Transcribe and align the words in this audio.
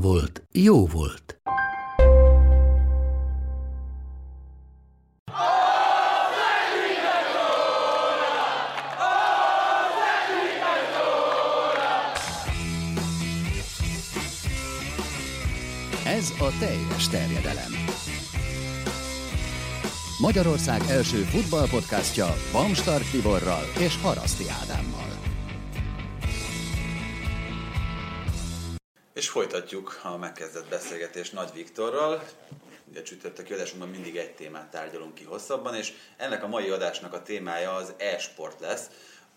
volt, 0.00 0.42
jó 0.52 0.86
volt. 0.86 1.40
Ez 16.06 16.32
a 16.40 16.58
teljes 16.58 17.08
terjedelem. 17.08 17.72
Magyarország 20.20 20.82
első 20.88 21.16
futballpodcastja 21.16 22.34
Bamstark 22.52 23.10
Tiborral 23.10 23.64
és 23.78 23.96
Haraszti 24.02 24.44
Ádámmal. 24.62 24.95
És 29.16 29.28
folytatjuk 29.28 30.00
a 30.02 30.16
megkezdett 30.16 30.68
beszélgetést 30.68 31.32
Nagy 31.32 31.50
Viktorral. 31.54 32.22
Ugye 32.90 33.02
csütörtöki 33.02 33.52
adásunkban 33.52 33.88
mindig 33.88 34.16
egy 34.16 34.34
témát 34.34 34.70
tárgyalunk 34.70 35.14
ki 35.14 35.24
hosszabban, 35.24 35.74
és 35.74 35.92
ennek 36.16 36.42
a 36.42 36.46
mai 36.46 36.68
adásnak 36.68 37.12
a 37.12 37.22
témája 37.22 37.74
az 37.74 37.92
e-sport 37.96 38.60
lesz, 38.60 38.86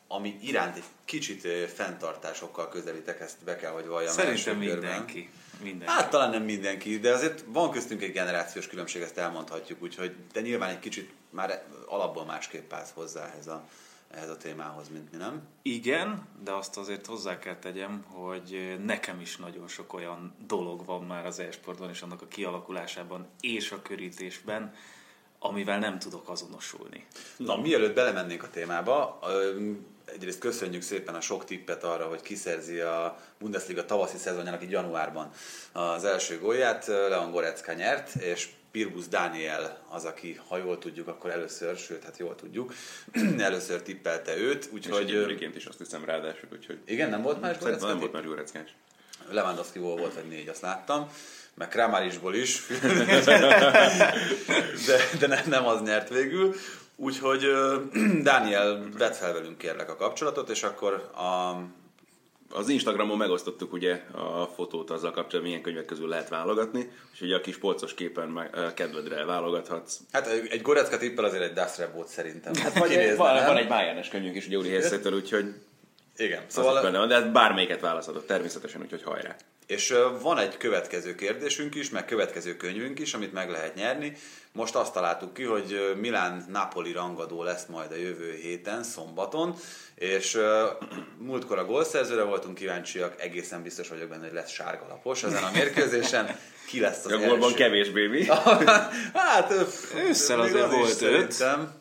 ami 0.07 0.37
iránt 0.41 0.75
egy 0.75 0.83
kicsit 1.05 1.47
fenntartásokkal 1.73 2.69
közelítek, 2.69 3.19
ezt 3.19 3.43
be 3.43 3.55
kell, 3.55 3.71
hogy 3.71 3.85
valljam. 3.85 4.13
Szerintem 4.13 4.57
mindenki. 4.57 5.29
mindenki. 5.61 5.93
Hát 5.93 6.09
talán 6.09 6.29
nem 6.29 6.43
mindenki, 6.43 6.99
de 6.99 7.13
azért 7.13 7.43
van 7.47 7.71
köztünk 7.71 8.01
egy 8.01 8.11
generációs 8.11 8.67
különbség, 8.67 9.01
ezt 9.01 9.17
elmondhatjuk, 9.17 9.81
úgyhogy 9.81 10.15
te 10.31 10.41
nyilván 10.41 10.69
egy 10.69 10.79
kicsit 10.79 11.11
már 11.29 11.63
alapból 11.85 12.25
másképp 12.25 12.73
állsz 12.73 12.91
hozzá 12.93 13.25
ehhez 13.25 13.47
a, 13.47 13.67
ehhez 14.09 14.29
a 14.29 14.37
témához, 14.37 14.89
mint 14.89 15.11
mi, 15.11 15.17
nem? 15.17 15.41
Igen, 15.61 16.27
de 16.43 16.51
azt 16.51 16.77
azért 16.77 17.05
hozzá 17.05 17.39
kell 17.39 17.55
tegyem, 17.55 18.03
hogy 18.07 18.77
nekem 18.85 19.19
is 19.19 19.37
nagyon 19.37 19.67
sok 19.67 19.93
olyan 19.93 20.35
dolog 20.47 20.85
van 20.85 21.03
már 21.03 21.25
az 21.25 21.39
e-sportban 21.39 21.89
és 21.89 22.01
annak 22.01 22.21
a 22.21 22.27
kialakulásában 22.27 23.27
és 23.39 23.71
a 23.71 23.81
körítésben, 23.81 24.73
amivel 25.39 25.79
nem 25.79 25.99
tudok 25.99 26.29
azonosulni. 26.29 27.05
Na, 27.37 27.57
mielőtt 27.57 27.95
belemennénk 27.95 28.43
a 28.43 28.49
témába, 28.49 29.19
egyrészt 30.05 30.39
köszönjük 30.39 30.81
szépen 30.81 31.15
a 31.15 31.21
sok 31.21 31.45
tippet 31.45 31.83
arra, 31.83 32.07
hogy 32.07 32.21
kiszerzi 32.21 32.79
a 32.79 33.19
Bundesliga 33.39 33.85
tavaszi 33.85 34.17
szezonjának 34.17 34.63
így 34.63 34.71
januárban 34.71 35.31
az 35.71 36.03
első 36.03 36.39
gólját. 36.39 36.87
Leon 36.87 37.31
Gorecka 37.31 37.73
nyert, 37.73 38.15
és 38.15 38.49
Pirbus 38.71 39.07
Dániel 39.07 39.83
az, 39.89 40.05
aki, 40.05 40.39
ha 40.47 40.57
jól 40.57 40.77
tudjuk, 40.77 41.07
akkor 41.07 41.29
először, 41.29 41.77
sőt, 41.77 42.03
hát 42.03 42.17
jól 42.17 42.35
tudjuk, 42.35 42.73
először 43.37 43.81
tippelte 43.81 44.37
őt, 44.37 44.63
És 44.63 44.69
úgyhogy... 44.73 45.09
egyébként 45.09 45.55
is 45.55 45.65
azt 45.65 45.77
hiszem 45.77 46.05
ráadásul, 46.05 46.49
úgyhogy... 46.51 46.79
Igen, 46.85 47.09
nem 47.09 47.21
volt 47.21 47.35
Szerintem 47.35 47.61
Gorecka? 47.63 47.87
nem 47.87 47.99
volt 47.99 48.11
már 48.11 48.23
Jureckás. 48.23 48.75
Lewandowski-ból 49.31 49.97
volt 49.97 50.13
vagy 50.13 50.27
négy, 50.27 50.47
azt 50.47 50.61
láttam, 50.61 51.09
meg 51.53 51.67
Kramarisból 51.67 52.35
is, 52.35 52.67
de, 54.87 54.99
de 55.19 55.27
nem, 55.27 55.43
nem 55.47 55.65
az 55.65 55.81
nyert 55.81 56.09
végül. 56.09 56.55
Úgyhogy 56.95 57.45
Dániel, 58.23 58.89
vett 58.97 59.15
fel 59.15 59.33
velünk 59.33 59.57
kérlek 59.57 59.89
a 59.89 59.95
kapcsolatot, 59.95 60.49
és 60.49 60.63
akkor 60.63 60.93
a, 61.15 61.61
Az 62.51 62.69
Instagramon 62.69 63.17
megosztottuk 63.17 63.73
ugye 63.73 64.01
a 64.11 64.45
fotót 64.45 64.89
azzal 64.89 65.11
kapcsolatban, 65.11 65.41
milyen 65.41 65.61
könyvek 65.61 65.85
közül 65.85 66.07
lehet 66.07 66.29
válogatni, 66.29 66.91
és 67.13 67.21
ugye 67.21 67.35
a 67.35 67.41
kis 67.41 67.57
polcos 67.57 67.93
képen 67.93 68.49
kedvedre 68.75 69.25
válogathatsz. 69.25 69.99
hát 70.11 70.27
egy 70.27 70.61
Gorecka 70.61 70.97
tippel 70.97 71.25
azért 71.25 71.43
egy 71.43 71.53
Das 71.53 71.77
Rebot 71.77 72.07
szerintem. 72.07 72.55
Hát 72.55 72.77
vagy 72.79 72.89
Kinézne, 72.89 73.15
van, 73.15 73.33
nem? 73.33 73.45
van 73.45 73.57
egy 73.57 73.67
Bayernes 73.67 74.09
könyvünk 74.09 74.35
is, 74.35 74.47
ugye 74.47 74.57
Uri 74.57 74.69
Helyszétől, 74.69 75.13
úgyhogy 75.13 75.53
Igen, 76.17 76.43
szóval 76.47 76.71
szóval, 76.71 76.83
benne 76.83 76.97
van, 76.97 77.07
de 77.07 77.15
hát 77.15 77.31
bármelyiket 77.31 77.81
választhatod 77.81 78.25
természetesen, 78.25 78.81
úgyhogy 78.81 79.03
hajrá. 79.03 79.35
És 79.69 79.93
van 80.21 80.37
egy 80.37 80.57
következő 80.57 81.15
kérdésünk 81.15 81.75
is, 81.75 81.89
meg 81.89 82.05
következő 82.05 82.57
könyvünk 82.57 82.99
is, 82.99 83.13
amit 83.13 83.33
meg 83.33 83.49
lehet 83.49 83.75
nyerni. 83.75 84.13
Most 84.51 84.75
azt 84.75 84.93
találtuk 84.93 85.33
ki, 85.33 85.43
hogy 85.43 85.95
Milán-Napoli 85.99 86.91
rangadó 86.91 87.43
lesz 87.43 87.65
majd 87.65 87.91
a 87.91 87.95
jövő 87.95 88.31
héten, 88.41 88.83
szombaton, 88.83 89.55
és 89.95 90.37
múltkor 91.17 91.57
a 91.57 91.65
gólszerzőre 91.65 92.23
voltunk 92.23 92.55
kíváncsiak, 92.55 93.21
egészen 93.21 93.63
biztos 93.63 93.87
vagyok 93.87 94.09
benne, 94.09 94.23
hogy 94.23 94.33
lesz 94.33 94.51
sárgalapos 94.51 95.23
ezen 95.23 95.43
a 95.43 95.51
mérkőzésen. 95.53 96.39
Ki 96.67 96.79
lesz 96.79 97.05
az 97.05 97.11
A 97.11 97.17
gólban 97.17 97.41
első? 97.41 97.55
kevésbé 97.55 98.07
mi? 98.07 98.25
hát, 99.13 99.53
Ősszel 99.95 100.39
azért 100.39 100.63
az 100.63 100.71
is 100.71 100.77
volt 100.77 101.01
öt. 101.01 101.31
szerintem. 101.31 101.78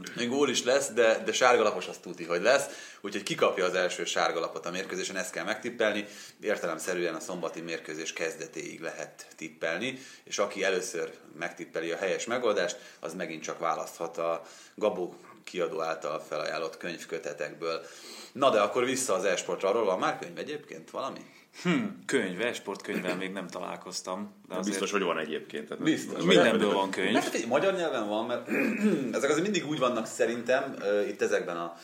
Igen. 0.00 0.12
Még 0.16 0.28
gól 0.28 0.48
is 0.48 0.64
lesz, 0.64 0.90
de, 0.90 1.22
de 1.24 1.32
sárgalapos 1.32 1.86
azt 1.86 2.00
tudni, 2.00 2.24
hogy 2.24 2.42
lesz. 2.42 2.66
Úgyhogy 3.00 3.22
kikapja 3.22 3.64
az 3.64 3.74
első 3.74 4.04
sárgalapot 4.04 4.66
a 4.66 4.70
mérkőzésen, 4.70 5.16
ezt 5.16 5.32
kell 5.32 5.44
megtippelni. 5.44 6.04
Értelemszerűen 6.40 7.14
a 7.14 7.20
szombati 7.20 7.60
mérkőzés 7.60 8.12
kezdetéig 8.12 8.80
lehet 8.80 9.26
tippelni, 9.36 9.98
és 10.24 10.38
aki 10.38 10.64
először 10.64 11.12
megtippeli 11.38 11.90
a 11.90 11.96
helyes 11.96 12.26
megoldást, 12.26 12.76
az 13.00 13.14
megint 13.14 13.42
csak 13.42 13.58
választhat 13.58 14.18
a 14.18 14.42
Gabó 14.74 15.14
kiadó 15.44 15.80
által 15.80 16.24
felajánlott 16.28 16.76
könyvkötetekből. 16.76 17.86
Na 18.32 18.50
de 18.50 18.60
akkor 18.60 18.84
vissza 18.84 19.14
az 19.14 19.24
e-sportra, 19.24 19.68
arról 19.68 19.84
van 19.84 19.98
már 19.98 20.18
könyv 20.18 20.38
egyébként 20.38 20.90
valami? 20.90 21.20
Hm, 21.62 21.84
könyv, 22.06 22.40
e-sportkönyvvel 22.40 23.16
még 23.16 23.32
nem 23.32 23.46
találkoztam. 23.46 24.34
De 24.48 24.54
azért 24.54 24.68
Biztos, 24.68 24.90
hogy 24.90 25.02
van 25.02 25.18
egyébként. 25.18 25.68
Tehát 25.68 25.84
Biztos. 25.84 26.24
mindenből 26.24 26.72
van 26.72 26.90
könyv. 26.90 27.14
Hát 27.14 27.34
egy 27.34 27.46
magyar 27.46 27.74
nyelven 27.74 28.08
van, 28.08 28.26
mert 28.26 28.48
ezek 29.16 29.30
azért 29.30 29.42
mindig 29.42 29.66
úgy 29.66 29.78
vannak 29.78 30.06
szerintem 30.06 30.74
itt 31.08 31.22
ezekben 31.22 31.56
a 31.56 31.76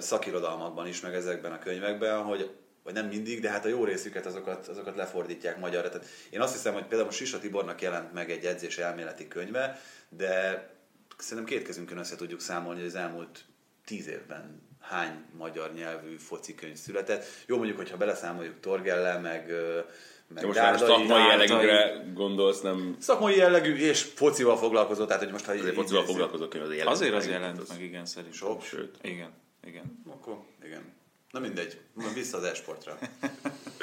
szakirodalmakban 0.00 0.86
is, 0.86 1.00
meg 1.00 1.14
ezekben 1.14 1.52
a 1.52 1.58
könyvekben, 1.58 2.22
hogy 2.22 2.50
vagy 2.82 2.94
nem 2.94 3.06
mindig, 3.06 3.40
de 3.40 3.50
hát 3.50 3.64
a 3.64 3.68
jó 3.68 3.84
részüket 3.84 4.26
azokat, 4.26 4.68
azokat 4.68 4.96
lefordítják 4.96 5.58
magyarra. 5.58 5.88
Tehát 5.88 6.06
én 6.30 6.40
azt 6.40 6.52
hiszem, 6.52 6.72
hogy 6.72 6.82
például 6.82 7.04
most 7.04 7.18
Sisa 7.18 7.38
Tibornak 7.38 7.82
jelent 7.82 8.12
meg 8.12 8.30
egy 8.30 8.44
edzés 8.44 8.78
elméleti 8.78 9.28
könyve, 9.28 9.80
de 10.08 10.68
szerintem 11.18 11.56
két 11.56 11.66
kezünkön 11.66 11.98
össze 11.98 12.16
tudjuk 12.16 12.40
számolni, 12.40 12.78
hogy 12.78 12.88
az 12.88 12.94
elmúlt 12.94 13.44
tíz 13.84 14.06
évben 14.06 14.62
hány 14.88 15.24
magyar 15.36 15.72
nyelvű 15.72 16.16
focikönyv 16.16 16.76
született. 16.76 17.24
Jó 17.46 17.56
mondjuk, 17.56 17.76
hogyha 17.76 17.96
beleszámoljuk 17.96 18.60
Torgelle, 18.60 19.18
meg, 19.18 19.46
meg 20.28 20.40
De 20.42 20.46
most 20.46 20.58
már 20.58 20.78
szakmai 20.78 21.06
Dárdai- 21.06 21.48
jellegűre 21.48 22.04
gondolsz, 22.14 22.60
nem 22.60 22.96
Szakmai 23.00 23.36
jellegű 23.36 23.76
és 23.76 24.02
focival 24.02 24.56
foglalkozó, 24.56 25.04
tehát 25.04 25.22
hogy 25.22 25.32
most 25.32 25.44
ha 25.44 25.54
így 25.54 25.60
azért 25.60 25.74
focival 25.74 26.04
foglalkozó 26.04 26.48
könyv 26.48 26.64
azért 26.64 26.78
jelent. 26.78 26.96
Azért 26.96 27.14
az 27.14 27.26
jelent 27.26 27.58
az- 27.58 27.68
meg, 27.68 27.82
igen, 27.82 28.06
szerintem. 28.06 28.38
Sok? 28.38 28.62
Sőt. 28.62 28.96
Igen, 29.02 29.30
igen. 29.66 30.02
Akkor 30.10 30.36
igen. 30.64 30.92
Na 31.30 31.40
mindegy, 31.40 31.80
vissza 32.14 32.36
az 32.36 32.44
esportra. 32.44 32.98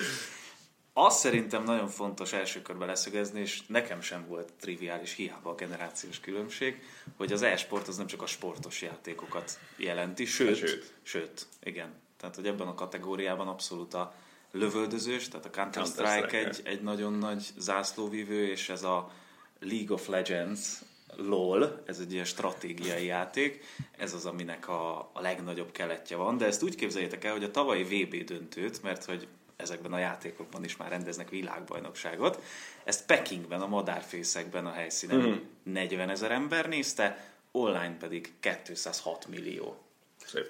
Azt 0.94 1.20
szerintem 1.20 1.64
nagyon 1.64 1.88
fontos 1.88 2.34
első 2.34 2.62
körben 2.62 2.88
leszögezni, 2.88 3.40
és 3.40 3.66
nekem 3.68 4.02
sem 4.02 4.26
volt 4.28 4.54
triviális 4.60 5.14
hiába 5.14 5.50
a 5.50 5.56
generációs 5.56 6.20
különbség, 6.20 6.82
hogy 7.18 7.32
az 7.32 7.42
e-sport 7.42 7.88
az 7.88 7.98
nem 7.98 8.08
csak 8.08 8.22
a 8.22 8.26
sportos 8.26 8.82
játékokat 8.82 9.60
jelenti, 9.78 10.26
sőt, 10.26 10.56
Sőt. 10.56 10.70
sőt, 10.70 10.94
sőt 11.04 11.48
igen. 11.64 11.94
Tehát, 12.18 12.36
hogy 12.36 12.48
ebben 12.48 12.68
a 12.68 12.74
kategóriában 12.74 13.48
abszolút 13.48 13.94
a 13.94 14.14
lövöldözős, 14.52 15.28
tehát 15.28 15.46
a 15.46 15.50
Counter-Strike 15.50 16.10
Counter-Strike, 16.10 16.48
egy, 16.48 16.76
egy 16.76 16.82
nagyon 16.82 17.14
nagy 17.14 17.48
zászlóvivő, 17.58 18.48
és 18.48 18.70
ez 18.70 18.84
a 18.84 19.12
League 19.60 19.94
of 19.94 20.08
Legends, 20.08 20.82
LOL, 21.16 21.82
ez 21.86 22.00
egy 22.00 22.14
ilyen 22.14 22.26
stratégiai 22.26 23.06
játék, 23.06 23.66
ez 23.98 24.14
az, 24.14 24.26
aminek 24.26 24.68
a, 24.68 24.98
a 25.14 25.22
legnagyobb 25.22 25.72
keletje 25.72 26.16
van, 26.16 26.38
de 26.38 26.46
ezt 26.46 26.64
úgy 26.64 26.76
képzeljétek 26.76 27.24
el, 27.24 27.32
hogy 27.32 27.44
a 27.44 27.52
tavalyi 27.52 27.84
VB 27.84 28.24
döntőt, 28.24 28.84
mert 28.84 29.06
hogy 29.06 29.28
ezekben 29.62 29.94
a 29.94 29.98
játékokban 29.98 30.64
is 30.64 30.78
már 30.78 30.90
rendeznek 30.90 31.30
világbajnokságot, 31.30 32.42
ezt 32.84 33.06
Pekingben, 33.06 33.62
a 33.62 33.68
madárfészekben 33.68 34.66
a 34.66 34.72
helyszínen 34.72 35.18
Mhm. 35.20 35.38
40 35.64 36.10
ezer 36.10 36.32
ember 36.32 36.68
nézte, 36.68 37.34
online 37.52 37.98
pedig 38.00 38.34
206 38.40 39.28
millió. 39.28 39.78
Szép. 40.26 40.46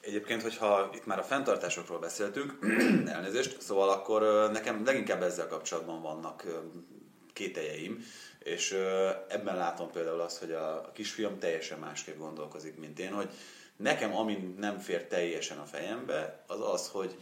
Egyébként, 0.00 0.42
hogyha 0.42 0.90
itt 0.94 1.06
már 1.06 1.18
a 1.18 1.22
fenntartásokról 1.22 1.98
beszéltünk, 1.98 2.58
elnézést, 3.06 3.60
szóval 3.60 3.88
akkor 3.90 4.50
nekem 4.52 4.84
leginkább 4.84 5.22
ezzel 5.22 5.46
kapcsolatban 5.46 6.02
vannak 6.02 6.44
kételjeim, 7.32 8.04
és 8.38 8.72
ebben 9.28 9.56
látom 9.56 9.90
például 9.90 10.20
azt, 10.20 10.38
hogy 10.38 10.52
a 10.52 10.90
kisfiam 10.94 11.38
teljesen 11.38 11.78
másképp 11.78 12.18
gondolkozik, 12.18 12.76
mint 12.78 12.98
én, 12.98 13.12
hogy 13.12 13.28
Nekem, 13.76 14.16
ami 14.16 14.54
nem 14.58 14.78
fér 14.78 15.06
teljesen 15.06 15.58
a 15.58 15.64
fejembe, 15.64 16.44
az 16.46 16.60
az, 16.60 16.88
hogy 16.88 17.16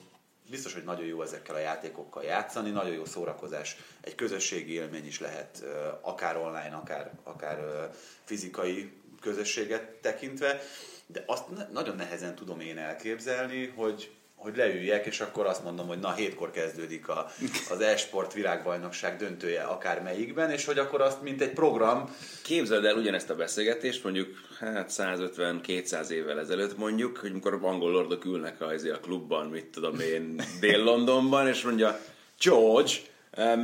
biztos, 0.51 0.73
hogy 0.73 0.85
nagyon 0.85 1.07
jó 1.07 1.23
ezekkel 1.23 1.55
a 1.55 1.59
játékokkal 1.59 2.23
játszani, 2.23 2.71
nagyon 2.71 2.93
jó 2.93 3.05
szórakozás, 3.05 3.77
egy 4.01 4.15
közösségi 4.15 4.73
élmény 4.73 5.07
is 5.07 5.21
lehet, 5.21 5.65
akár 6.01 6.37
online, 6.37 6.75
akár, 6.83 7.11
akár 7.23 7.91
fizikai 8.25 8.93
közösséget 9.21 9.83
tekintve, 9.83 10.61
de 11.07 11.25
azt 11.27 11.45
nagyon 11.73 11.97
nehezen 11.97 12.35
tudom 12.35 12.61
én 12.61 12.79
elképzelni, 12.79 13.67
hogy 13.67 14.11
hogy 14.45 14.57
leüljek, 14.57 15.07
és 15.07 15.21
akkor 15.21 15.47
azt 15.47 15.65
mondom, 15.65 15.87
hogy 15.87 15.99
na, 15.99 16.13
hétkor 16.13 16.51
kezdődik 16.51 17.09
a, 17.09 17.31
az 17.71 17.81
e-sport 17.81 18.33
világbajnokság 18.33 19.17
döntője 19.17 19.63
akár 19.63 20.03
melyikben, 20.03 20.51
és 20.51 20.65
hogy 20.65 20.79
akkor 20.79 21.01
azt, 21.01 21.23
mint 21.23 21.41
egy 21.41 21.53
program, 21.53 22.15
Képzeld 22.43 22.85
el 22.85 22.97
ugyanezt 22.97 23.31
a 23.31 23.35
beszélgetést, 23.35 24.05
mondjuk 24.05 24.29
hát 24.59 24.91
150-200 24.93 26.09
évvel 26.09 26.39
ezelőtt 26.39 26.77
mondjuk, 26.79 27.17
hogy 27.17 27.31
amikor 27.31 27.59
angol 27.63 27.91
lordok 27.91 28.25
ülnek 28.25 28.61
a, 28.61 28.67
a 28.67 29.01
klubban, 29.03 29.47
mit 29.47 29.67
tudom 29.67 30.01
én, 30.01 30.43
Dél-Londonban, 30.61 31.49
és 31.49 31.63
mondja, 31.63 31.99
George, 32.41 32.93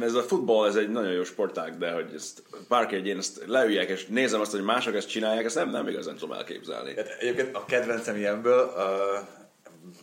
ez 0.01 0.15
a 0.15 0.23
futball, 0.23 0.69
ez 0.69 0.77
egy 0.77 0.91
nagyon 0.91 1.13
jó 1.13 1.25
sportág, 1.25 1.79
de 1.79 1.93
hogy 1.93 2.13
ezt 2.15 2.43
bárki, 2.69 2.95
hogy 2.95 3.07
én 3.07 3.19
ezt 3.19 3.43
leüljek, 3.47 3.89
és 3.89 4.07
nézem 4.07 4.41
azt, 4.41 4.51
hogy 4.51 4.63
mások 4.63 4.95
ezt 4.95 5.09
csinálják, 5.09 5.45
ezt 5.45 5.55
nem, 5.55 5.71
nem 5.71 5.89
igazán 5.89 6.17
tudom 6.17 6.37
elképzelni. 6.37 6.95
Hát 6.97 7.17
egyébként 7.19 7.57
a 7.57 7.65
kedvencem 7.65 8.17
ilyenből, 8.17 8.73
uh, 8.77 9.40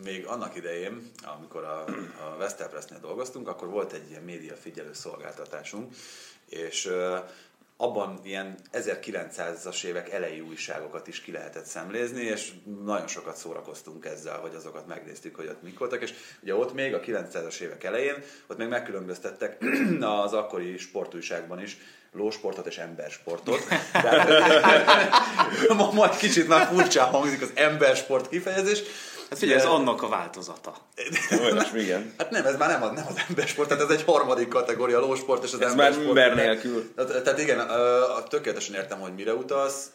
még 0.03 0.25
annak 0.25 0.55
idején, 0.55 1.11
amikor 1.37 1.63
a, 1.63 1.83
a 2.27 2.37
Vestel 2.37 2.69
Pressnél 2.69 2.99
dolgoztunk, 2.99 3.47
akkor 3.47 3.69
volt 3.69 3.93
egy 3.93 4.09
ilyen 4.09 4.23
média 4.23 4.55
figyelő 4.55 4.93
szolgáltatásunk, 4.93 5.93
és 6.49 6.91
abban 7.77 8.19
ilyen 8.23 8.57
1900-as 8.73 9.83
évek 9.83 10.09
elejé 10.09 10.39
újságokat 10.39 11.07
is 11.07 11.21
ki 11.21 11.31
lehetett 11.31 11.65
szemlézni, 11.65 12.23
és 12.23 12.51
nagyon 12.83 13.07
sokat 13.07 13.37
szórakoztunk 13.37 14.05
ezzel, 14.05 14.37
hogy 14.37 14.55
azokat 14.55 14.87
megnéztük, 14.87 15.35
hogy 15.35 15.47
ott 15.47 15.61
mik 15.61 15.79
voltak, 15.79 16.01
és 16.01 16.13
ugye 16.41 16.55
ott 16.55 16.73
még 16.73 16.93
a 16.93 16.99
900-as 16.99 17.59
évek 17.59 17.83
elején, 17.83 18.15
ott 18.47 18.57
még 18.57 18.67
megkülönböztettek 18.67 19.63
az 20.23 20.33
akkori 20.33 20.77
sportújságban 20.77 21.61
is 21.61 21.77
lósportot 22.11 22.67
és 22.67 22.77
embersportot. 22.77 23.59
Tehát, 23.91 24.29
ma- 25.77 25.91
majd 25.91 26.17
kicsit 26.17 26.47
már 26.47 26.67
furcsán 26.67 27.09
hangzik 27.09 27.41
az 27.41 27.51
embersport 27.55 28.29
kifejezés. 28.29 28.81
Hát 29.29 29.39
figyelj, 29.39 29.57
ez 29.57 29.63
De- 29.63 29.69
annak 29.69 30.01
a 30.03 30.07
változata. 30.09 30.75
Olyasmi, 31.41 31.79
igen. 31.81 32.13
Hát 32.17 32.29
nem, 32.31 32.45
ez 32.45 32.57
már 32.57 32.69
nem, 32.69 32.83
a- 32.83 32.91
nem 32.91 33.05
az 33.07 33.21
embersport, 33.29 33.67
tehát 33.69 33.83
ez 33.83 33.89
egy 33.89 34.03
harmadik 34.03 34.47
kategória, 34.47 34.97
a 34.97 35.01
lósport 35.01 35.43
és 35.43 35.53
az 35.53 35.61
Ez 35.61 35.73
már 35.75 35.85
embersport. 35.91 36.17
ember 36.19 36.35
nélkül. 36.45 36.93
Tehát, 36.95 37.23
tehát 37.23 37.39
igen, 37.39 37.67
tökéletesen 38.29 38.75
értem, 38.75 38.99
hogy 38.99 39.13
mire 39.15 39.33
utalsz, 39.33 39.85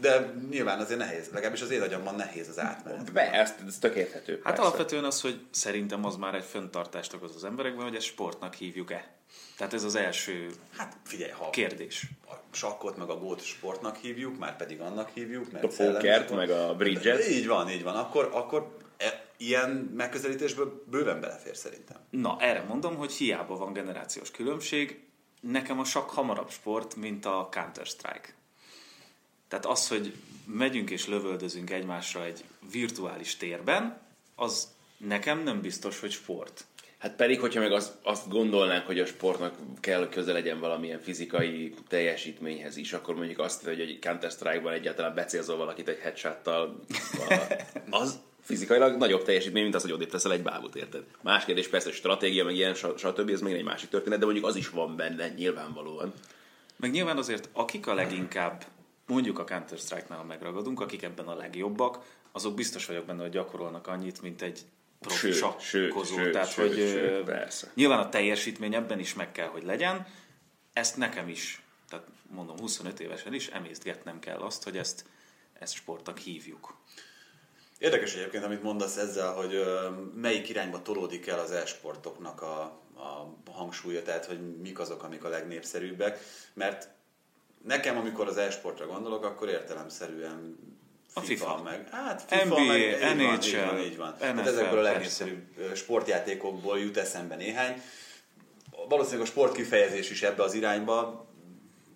de 0.00 0.32
nyilván 0.50 0.78
azért 0.80 0.98
nehéz, 0.98 1.26
legalábbis 1.32 1.62
az 1.62 1.70
én 1.70 1.82
agyamban 1.82 2.14
nehéz 2.14 2.48
az 2.48 2.58
átmenet. 2.58 3.12
Be, 3.12 3.32
ez, 3.32 3.54
ez 3.66 3.78
tök 3.80 3.94
érthető. 3.94 4.32
Hát 4.32 4.42
persze. 4.42 4.62
alapvetően 4.62 5.04
az, 5.04 5.20
hogy 5.20 5.40
szerintem 5.50 6.04
az 6.04 6.16
már 6.16 6.34
egy 6.34 6.44
föntartást 6.50 7.14
okoz 7.14 7.34
az 7.34 7.44
emberekben, 7.44 7.84
hogy 7.84 7.94
ezt 7.94 8.06
sportnak 8.06 8.54
hívjuk-e. 8.54 9.10
Tehát 9.56 9.72
ez 9.72 9.84
az 9.84 9.94
első 9.94 10.50
Hát 10.76 10.96
figyelj, 11.04 11.30
ha 11.30 11.50
kérdés. 11.50 12.06
a 12.28 12.34
sakkot 12.50 12.96
meg 12.96 13.08
a 13.08 13.18
gót 13.18 13.44
sportnak 13.44 13.96
hívjuk, 13.96 14.38
már 14.38 14.56
pedig 14.56 14.80
annak 14.80 15.10
hívjuk, 15.14 15.52
mert 15.52 15.64
A 15.64 15.68
pókert, 15.68 16.30
meg 16.30 16.50
a 16.50 16.74
bridget. 16.74 17.28
Így 17.28 17.46
van, 17.46 17.70
így 17.70 17.82
van. 17.82 17.94
Akkor, 17.94 18.30
akkor 18.32 18.76
e, 18.96 19.24
ilyen 19.36 19.70
megközelítésből 19.70 20.84
bőven 20.90 21.20
belefér 21.20 21.56
szerintem. 21.56 21.96
Na, 22.10 22.36
erre 22.40 22.62
mondom, 22.62 22.96
hogy 22.96 23.12
hiába 23.12 23.56
van 23.56 23.72
generációs 23.72 24.30
különbség, 24.30 25.00
nekem 25.40 25.78
a 25.78 25.84
sakk 25.84 26.10
hamarabb 26.10 26.50
sport, 26.50 26.96
mint 26.96 27.24
a 27.24 27.48
Counter-Strike. 27.50 28.34
Tehát 29.48 29.66
az, 29.66 29.88
hogy 29.88 30.14
megyünk 30.44 30.90
és 30.90 31.06
lövöldözünk 31.06 31.70
egymásra 31.70 32.24
egy 32.24 32.44
virtuális 32.70 33.36
térben, 33.36 34.00
az 34.34 34.68
nekem 34.96 35.42
nem 35.42 35.60
biztos, 35.60 36.00
hogy 36.00 36.10
sport. 36.10 36.64
Hát 36.98 37.16
pedig, 37.16 37.40
hogyha 37.40 37.60
meg 37.60 37.72
azt, 37.72 37.92
azt 38.02 38.28
gondolnánk, 38.28 38.86
hogy 38.86 39.00
a 39.00 39.06
sportnak 39.06 39.54
kell, 39.80 39.98
hogy 39.98 40.08
közel 40.08 40.34
legyen 40.34 40.60
valamilyen 40.60 41.00
fizikai 41.00 41.74
teljesítményhez 41.88 42.76
is, 42.76 42.92
akkor 42.92 43.14
mondjuk 43.14 43.38
azt, 43.38 43.64
hogy 43.64 43.80
egy 43.80 43.98
Counter-Strike-ban 44.00 44.72
egyáltalán 44.72 45.14
becélzol 45.14 45.56
valakit 45.56 45.88
egy 45.88 45.98
headshottal, 45.98 46.80
az 47.90 48.20
fizikailag 48.40 48.96
nagyobb 48.96 49.22
teljesítmény, 49.22 49.62
mint 49.62 49.74
az, 49.74 49.82
hogy 49.82 49.92
odébb 49.92 50.10
teszel 50.10 50.32
egy 50.32 50.42
bábút, 50.42 50.76
érted? 50.76 51.04
Más 51.22 51.44
kérdés 51.44 51.68
persze, 51.68 51.88
hogy 51.88 51.96
stratégia, 51.96 52.44
meg 52.44 52.54
ilyen, 52.54 52.74
st- 52.74 52.98
stb. 52.98 53.30
ez 53.30 53.40
még 53.40 53.54
egy 53.54 53.64
másik 53.64 53.88
történet, 53.88 54.18
de 54.18 54.24
mondjuk 54.24 54.46
az 54.46 54.56
is 54.56 54.68
van 54.68 54.96
benne, 54.96 55.28
nyilvánvalóan. 55.28 56.12
Meg 56.76 56.90
nyilván 56.90 57.16
azért, 57.16 57.48
akik 57.52 57.86
a 57.86 57.94
leginkább, 57.94 58.64
mondjuk 59.06 59.38
a 59.38 59.44
Counter-Strike-nál 59.44 60.24
megragadunk, 60.24 60.80
akik 60.80 61.02
ebben 61.02 61.26
a 61.26 61.34
legjobbak, 61.34 61.98
azok 62.32 62.54
biztos 62.54 62.86
vagyok 62.86 63.04
benne, 63.04 63.22
hogy 63.22 63.30
gyakorolnak 63.30 63.86
annyit, 63.86 64.22
mint 64.22 64.42
egy 64.42 64.60
profi 65.00 65.32
sakkozó. 65.32 66.16
sőt, 66.16 66.32
Tehát, 66.32 66.50
sőt, 66.50 66.66
hogy 66.66 66.76
sőt, 66.76 67.24
persze. 67.24 67.70
nyilván 67.74 67.98
a 67.98 68.08
teljesítmény 68.08 68.74
ebben 68.74 68.98
is 68.98 69.14
meg 69.14 69.32
kell, 69.32 69.48
hogy 69.48 69.62
legyen. 69.62 70.06
Ezt 70.72 70.96
nekem 70.96 71.28
is, 71.28 71.62
tehát 71.88 72.06
mondom, 72.30 72.58
25 72.58 73.00
évesen 73.00 73.34
is 73.34 73.46
emésztgetnem 73.46 74.18
kell 74.18 74.38
azt, 74.38 74.64
hogy 74.64 74.76
ezt, 74.76 75.04
ezt 75.58 75.74
sportnak 75.74 76.18
hívjuk. 76.18 76.76
Érdekes 77.78 78.14
egyébként, 78.14 78.44
amit 78.44 78.62
mondasz 78.62 78.96
ezzel, 78.96 79.32
hogy 79.32 79.64
melyik 80.14 80.48
irányba 80.48 80.82
tolódik 80.82 81.26
el 81.26 81.38
az 81.38 81.50
e-sportoknak 81.50 82.42
a, 82.42 82.60
a 82.94 83.50
hangsúlya, 83.50 84.02
tehát 84.02 84.26
hogy 84.26 84.56
mik 84.60 84.78
azok, 84.78 85.02
amik 85.02 85.24
a 85.24 85.28
legnépszerűbbek, 85.28 86.18
mert 86.54 86.88
nekem, 87.64 87.96
amikor 87.96 88.28
az 88.28 88.36
e-sportra 88.36 88.86
gondolok, 88.86 89.24
akkor 89.24 89.48
értelemszerűen 89.48 90.58
A 91.18 91.20
FIFA. 91.20 91.60
meg. 91.64 91.88
Hát 91.90 92.24
FIFA 92.28 92.44
NBA, 92.44 92.64
meg, 92.64 92.80
így 92.80 93.00
van, 93.00 93.20
így 93.20 93.52
NHL, 93.52 93.64
van, 93.64 93.78
így 93.78 93.96
van. 93.96 94.14
NFL, 94.18 94.24
Hát 94.24 94.46
ezekből 94.46 94.78
a 94.78 94.82
legnépszerűbb 94.82 95.74
sportjátékokból 95.74 96.78
jut 96.78 96.96
eszembe 96.96 97.36
néhány. 97.36 97.82
Valószínűleg 98.88 99.26
a 99.26 99.30
sportkifejezés 99.30 100.10
is 100.10 100.22
ebbe 100.22 100.42
az 100.42 100.54
irányba 100.54 101.26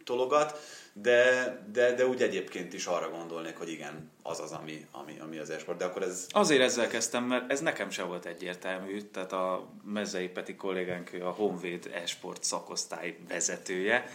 tologat, 0.05 0.58
de, 0.93 1.56
de, 1.72 1.94
de 1.94 2.06
úgy 2.06 2.22
egyébként 2.22 2.72
is 2.72 2.87
arra 2.87 3.11
gondolnék, 3.11 3.56
hogy 3.56 3.70
igen, 3.70 4.11
az 4.22 4.40
az, 4.40 4.52
ami, 4.52 4.87
ami, 4.90 5.19
ami 5.20 5.38
az 5.38 5.50
e-sport. 5.50 5.78
De 5.78 5.84
akkor 5.84 6.02
ez 6.02 6.26
Azért 6.31 6.62
ezzel 6.62 6.88
kezdtem, 6.88 7.25
mert 7.25 7.50
ez 7.50 7.61
nekem 7.61 7.90
sem 7.90 8.06
volt 8.06 8.26
egyértelmű, 8.26 9.00
tehát 9.00 9.32
a 9.32 9.69
Mezei 9.84 10.28
Peti 10.28 10.55
kollégánk, 10.56 11.12
ő 11.12 11.26
a 11.26 11.31
Honvéd 11.31 11.90
e-sport 11.93 12.44
szakosztály 12.44 13.16
vezetője, 13.28 14.08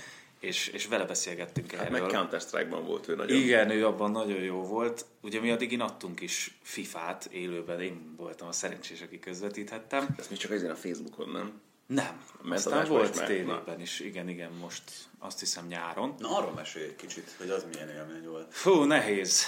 és, 0.45 0.67
és 0.67 0.85
vele 0.85 1.05
beszélgettünk 1.05 1.71
Hát 1.71 1.85
erről. 1.85 2.01
meg 2.01 2.09
Counter-Strike-ban 2.09 2.85
volt 2.85 3.07
ő 3.07 3.15
nagyon. 3.15 3.37
Igen, 3.37 3.69
ő 3.69 3.85
abban 3.85 4.11
nagyon 4.11 4.41
jó 4.41 4.61
volt. 4.61 5.05
Ugye 5.21 5.39
mi 5.39 5.51
addig 5.51 5.81
adtunk 5.81 6.21
is 6.21 6.57
FIFA-t 6.61 7.25
élőben, 7.25 7.81
én 7.81 8.13
voltam 8.17 8.47
a 8.47 8.51
szerencsés, 8.51 9.01
aki 9.01 9.19
közvetíthettem. 9.19 10.15
Ez 10.17 10.27
még 10.27 10.39
csak 10.39 10.51
azért 10.51 10.71
a 10.71 10.75
Facebookon, 10.75 11.29
nem? 11.29 11.61
Nem, 11.87 12.23
Mert 12.41 12.65
aztán 12.65 12.87
volt 12.87 13.25
tévében 13.25 13.81
is, 13.81 13.99
igen, 13.99 14.29
igen, 14.29 14.51
most 14.51 14.83
azt 15.19 15.39
hiszem 15.39 15.67
nyáron. 15.67 16.15
Na, 16.19 16.37
arról 16.37 16.51
mesélj 16.51 16.85
egy 16.85 16.95
kicsit, 16.95 17.35
hogy 17.37 17.49
az 17.49 17.65
milyen 17.73 17.89
élmény 17.89 18.27
volt. 18.29 18.53
Fú, 18.53 18.83
nehéz. 18.83 19.43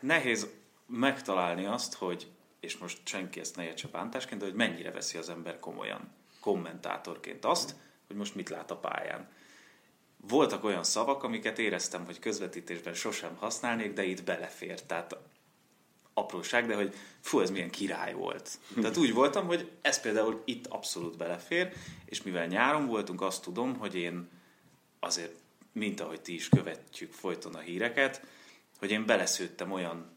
Nehéz 0.00 0.46
megtalálni 0.86 1.64
azt, 1.64 1.94
hogy, 1.94 2.26
és 2.60 2.78
most 2.78 2.98
senki 3.04 3.40
ezt 3.40 3.56
ne 3.56 3.64
értse 3.64 3.88
bántásként, 3.88 4.40
de 4.40 4.46
hogy 4.46 4.54
mennyire 4.54 4.90
veszi 4.90 5.18
az 5.18 5.28
ember 5.28 5.58
komolyan 5.58 6.12
kommentátorként 6.40 7.44
azt, 7.44 7.74
hogy 8.06 8.16
most 8.16 8.34
mit 8.34 8.48
lát 8.48 8.70
a 8.70 8.76
pályán. 8.76 9.28
Voltak 10.28 10.64
olyan 10.64 10.84
szavak, 10.84 11.22
amiket 11.22 11.58
éreztem, 11.58 12.04
hogy 12.04 12.18
közvetítésben 12.18 12.94
sosem 12.94 13.36
használnék, 13.36 13.92
de 13.92 14.04
itt 14.04 14.24
belefér. 14.24 14.82
Tehát 14.82 15.16
apróság, 16.14 16.66
de 16.66 16.74
hogy 16.74 16.94
fú, 17.20 17.40
ez 17.40 17.50
milyen 17.50 17.70
király 17.70 18.14
volt. 18.14 18.58
Tehát 18.80 18.96
úgy 18.96 19.12
voltam, 19.12 19.46
hogy 19.46 19.70
ez 19.82 20.00
például 20.00 20.42
itt 20.44 20.66
abszolút 20.66 21.16
belefér, 21.16 21.72
és 22.04 22.22
mivel 22.22 22.46
nyáron 22.46 22.86
voltunk, 22.86 23.22
azt 23.22 23.42
tudom, 23.42 23.76
hogy 23.76 23.94
én 23.94 24.28
azért, 25.00 25.34
mint 25.72 26.00
ahogy 26.00 26.20
ti 26.20 26.34
is 26.34 26.48
követjük 26.48 27.12
folyton 27.12 27.54
a 27.54 27.58
híreket, 27.58 28.22
hogy 28.78 28.90
én 28.90 29.06
beleszőttem 29.06 29.72
olyan 29.72 30.10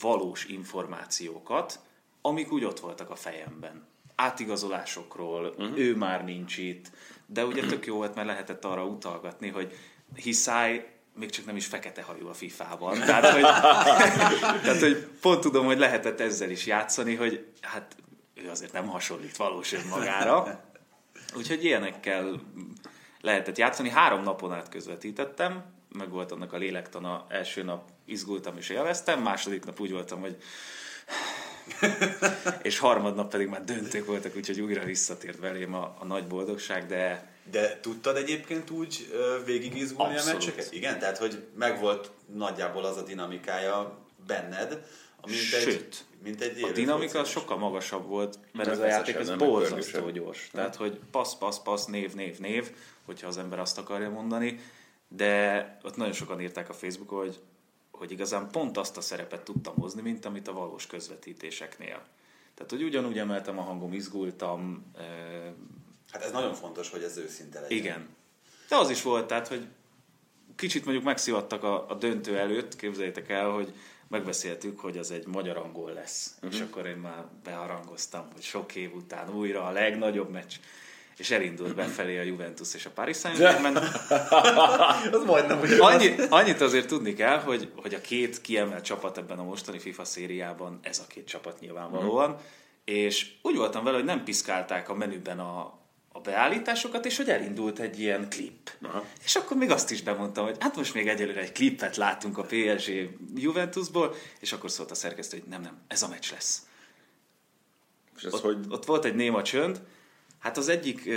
valós 0.00 0.44
információkat, 0.44 1.80
amik 2.20 2.52
úgy 2.52 2.64
ott 2.64 2.80
voltak 2.80 3.10
a 3.10 3.16
fejemben. 3.16 3.86
Átigazolásokról, 4.14 5.46
uh-huh. 5.46 5.78
ő 5.78 5.96
már 5.96 6.24
nincs 6.24 6.56
itt, 6.56 6.90
de 7.26 7.44
ugye 7.44 7.66
tök 7.66 7.86
jó 7.86 7.96
volt, 7.96 8.14
mert 8.14 8.26
lehetett 8.26 8.64
arra 8.64 8.84
utalgatni, 8.84 9.48
hogy 9.48 9.78
Hiszály 10.14 10.96
még 11.14 11.30
csak 11.30 11.44
nem 11.44 11.56
is 11.56 11.66
fekete 11.66 12.02
hajú 12.02 12.28
a 12.28 12.34
FIFA-ban. 12.34 12.98
Tehát 13.06 13.30
hogy, 13.30 13.42
tehát, 14.64 14.80
hogy 14.80 15.08
pont 15.20 15.40
tudom, 15.40 15.66
hogy 15.66 15.78
lehetett 15.78 16.20
ezzel 16.20 16.50
is 16.50 16.66
játszani, 16.66 17.14
hogy 17.14 17.46
hát 17.60 17.96
ő 18.34 18.50
azért 18.50 18.72
nem 18.72 18.86
hasonlít 18.86 19.36
valós 19.36 19.72
önmagára. 19.72 20.64
Úgyhogy 21.36 21.64
ilyenekkel 21.64 22.40
lehetett 23.20 23.56
játszani. 23.56 23.88
Három 23.90 24.22
napon 24.22 24.52
át 24.52 24.68
közvetítettem, 24.68 25.64
meg 25.88 26.10
volt 26.10 26.32
annak 26.32 26.52
a 26.52 26.56
lélektana. 26.56 27.26
Első 27.28 27.62
nap 27.62 27.88
izgultam 28.04 28.56
és 28.56 28.68
élveztem, 28.68 29.22
második 29.22 29.64
nap 29.64 29.80
úgy 29.80 29.92
voltam, 29.92 30.20
hogy 30.20 30.36
és 32.62 32.78
harmadnap 32.78 33.30
pedig 33.30 33.48
már 33.48 33.64
döntők 33.64 34.06
voltak, 34.06 34.36
úgyhogy 34.36 34.60
újra 34.60 34.84
visszatért 34.84 35.38
velém 35.38 35.74
a, 35.74 35.96
a 35.98 36.04
nagy 36.04 36.26
boldogság, 36.26 36.86
de 36.86 37.34
De 37.50 37.80
tudtad 37.80 38.16
egyébként 38.16 38.70
úgy 38.70 39.14
végigizgulni 39.44 40.16
a 40.16 40.24
meccseket? 40.24 40.72
Igen, 40.72 40.98
tehát 40.98 41.18
hogy 41.18 41.42
megvolt 41.58 42.10
nagyjából 42.34 42.84
az 42.84 42.96
a 42.96 43.02
dinamikája 43.02 43.98
benned, 44.26 44.84
Mint 45.26 45.52
egy, 45.52 45.62
Sőt, 45.62 46.04
mint 46.22 46.40
egy 46.40 46.62
a 46.62 46.72
dinamika 46.72 47.18
az 47.18 47.28
sokkal 47.28 47.56
magasabb 47.56 48.06
volt, 48.06 48.38
mert 48.52 48.68
ez 48.68 48.78
a 48.78 48.86
játék 48.86 49.14
ez 49.14 49.30
borzasztó 49.30 50.10
gyors. 50.10 50.48
Tehát, 50.52 50.76
hogy 50.76 51.00
passz, 51.10 51.34
passz, 51.34 51.58
passz, 51.58 51.84
név, 51.84 52.14
név, 52.14 52.38
név, 52.38 52.70
hogyha 53.04 53.26
az 53.26 53.38
ember 53.38 53.58
azt 53.58 53.78
akarja 53.78 54.10
mondani, 54.10 54.60
de 55.08 55.78
ott 55.82 55.96
nagyon 55.96 56.12
sokan 56.12 56.40
írták 56.40 56.68
a 56.68 56.72
Facebookon, 56.72 57.18
hogy, 57.18 57.38
hogy 57.96 58.12
igazán 58.12 58.50
pont 58.50 58.76
azt 58.76 58.96
a 58.96 59.00
szerepet 59.00 59.42
tudtam 59.42 59.74
hozni, 59.74 60.02
mint 60.02 60.24
amit 60.24 60.48
a 60.48 60.52
valós 60.52 60.86
közvetítéseknél. 60.86 62.02
Tehát, 62.54 62.70
hogy 62.70 62.82
ugyanúgy 62.82 63.18
emeltem 63.18 63.58
a 63.58 63.62
hangom, 63.62 63.92
izgultam, 63.92 64.92
Hát 66.12 66.22
ez 66.22 66.32
nagyon 66.32 66.54
fontos, 66.54 66.90
hogy 66.90 67.02
ez 67.02 67.16
őszinte 67.16 67.60
legyen. 67.60 67.78
igen. 67.78 68.08
De 68.68 68.76
az 68.76 68.90
is 68.90 69.02
volt, 69.02 69.26
tehát, 69.26 69.48
hogy 69.48 69.66
kicsit 70.56 70.84
mondjuk 70.84 71.04
megszivattak 71.04 71.62
a, 71.62 71.88
a 71.88 71.94
döntő 71.94 72.38
előtt, 72.38 72.76
képzeljétek 72.76 73.28
el, 73.28 73.50
hogy 73.50 73.72
megbeszéltük, 74.08 74.80
hogy 74.80 74.98
az 74.98 75.10
egy 75.10 75.26
magyar-angol 75.26 75.92
lesz. 75.92 76.34
Uh-huh. 76.36 76.54
És 76.54 76.60
akkor 76.60 76.86
én 76.86 76.96
már 76.96 77.24
beharangoztam, 77.44 78.28
hogy 78.32 78.42
sok 78.42 78.74
év 78.74 78.94
után 78.94 79.34
újra 79.34 79.64
a 79.66 79.70
legnagyobb 79.70 80.30
meccs. 80.30 80.54
És 81.18 81.30
elindult 81.30 81.74
befelé 81.74 82.18
a 82.18 82.22
Juventus 82.22 82.74
és 82.74 82.86
a 82.86 82.90
Paris 82.90 83.16
Saint-Germain. 83.16 83.76
Az 85.12 85.24
majdnem, 85.26 85.58
hogy 85.58 85.72
Annyi, 85.78 86.14
annyit 86.28 86.60
azért 86.60 86.86
tudni 86.86 87.14
kell, 87.14 87.38
hogy, 87.38 87.70
hogy 87.76 87.94
a 87.94 88.00
két 88.00 88.40
kiemelt 88.40 88.84
csapat 88.84 89.18
ebben 89.18 89.38
a 89.38 89.42
mostani 89.44 89.78
FIFA 89.78 90.04
szériában, 90.04 90.78
ez 90.82 90.98
a 90.98 91.06
két 91.06 91.26
csapat 91.26 91.60
nyilvánvalóan, 91.60 92.38
és 92.84 93.32
úgy 93.42 93.56
voltam 93.56 93.84
vele, 93.84 93.96
hogy 93.96 94.04
nem 94.04 94.24
piszkálták 94.24 94.88
a 94.88 94.94
menüben 94.94 95.38
a, 95.38 95.78
a 96.12 96.20
beállításokat, 96.20 97.04
és 97.04 97.16
hogy 97.16 97.28
elindult 97.28 97.78
egy 97.78 98.00
ilyen 98.00 98.28
klip. 98.28 98.70
Aha. 98.82 99.04
És 99.24 99.36
akkor 99.36 99.56
még 99.56 99.70
azt 99.70 99.90
is 99.90 100.02
bemondtam, 100.02 100.44
hogy 100.44 100.56
hát 100.60 100.76
most 100.76 100.94
még 100.94 101.08
egyelőre 101.08 101.40
egy 101.40 101.52
klippet 101.52 101.96
látunk 101.96 102.38
a 102.38 102.42
PSG 102.42 103.08
Juventusból, 103.34 104.14
és 104.40 104.52
akkor 104.52 104.70
szólt 104.70 104.90
a 104.90 104.94
szerkesztő, 104.94 105.38
hogy 105.38 105.48
nem, 105.48 105.60
nem, 105.60 105.78
ez 105.88 106.02
a 106.02 106.08
meccs 106.08 106.30
lesz. 106.30 106.66
És 108.16 108.22
ez 108.22 108.34
Ott, 108.34 108.42
hogy... 108.42 108.58
ott 108.68 108.84
volt 108.84 109.04
egy 109.04 109.14
néma 109.14 109.42
csönd. 109.42 109.80
Hát 110.46 110.56
az 110.56 110.68
egyik, 110.68 111.08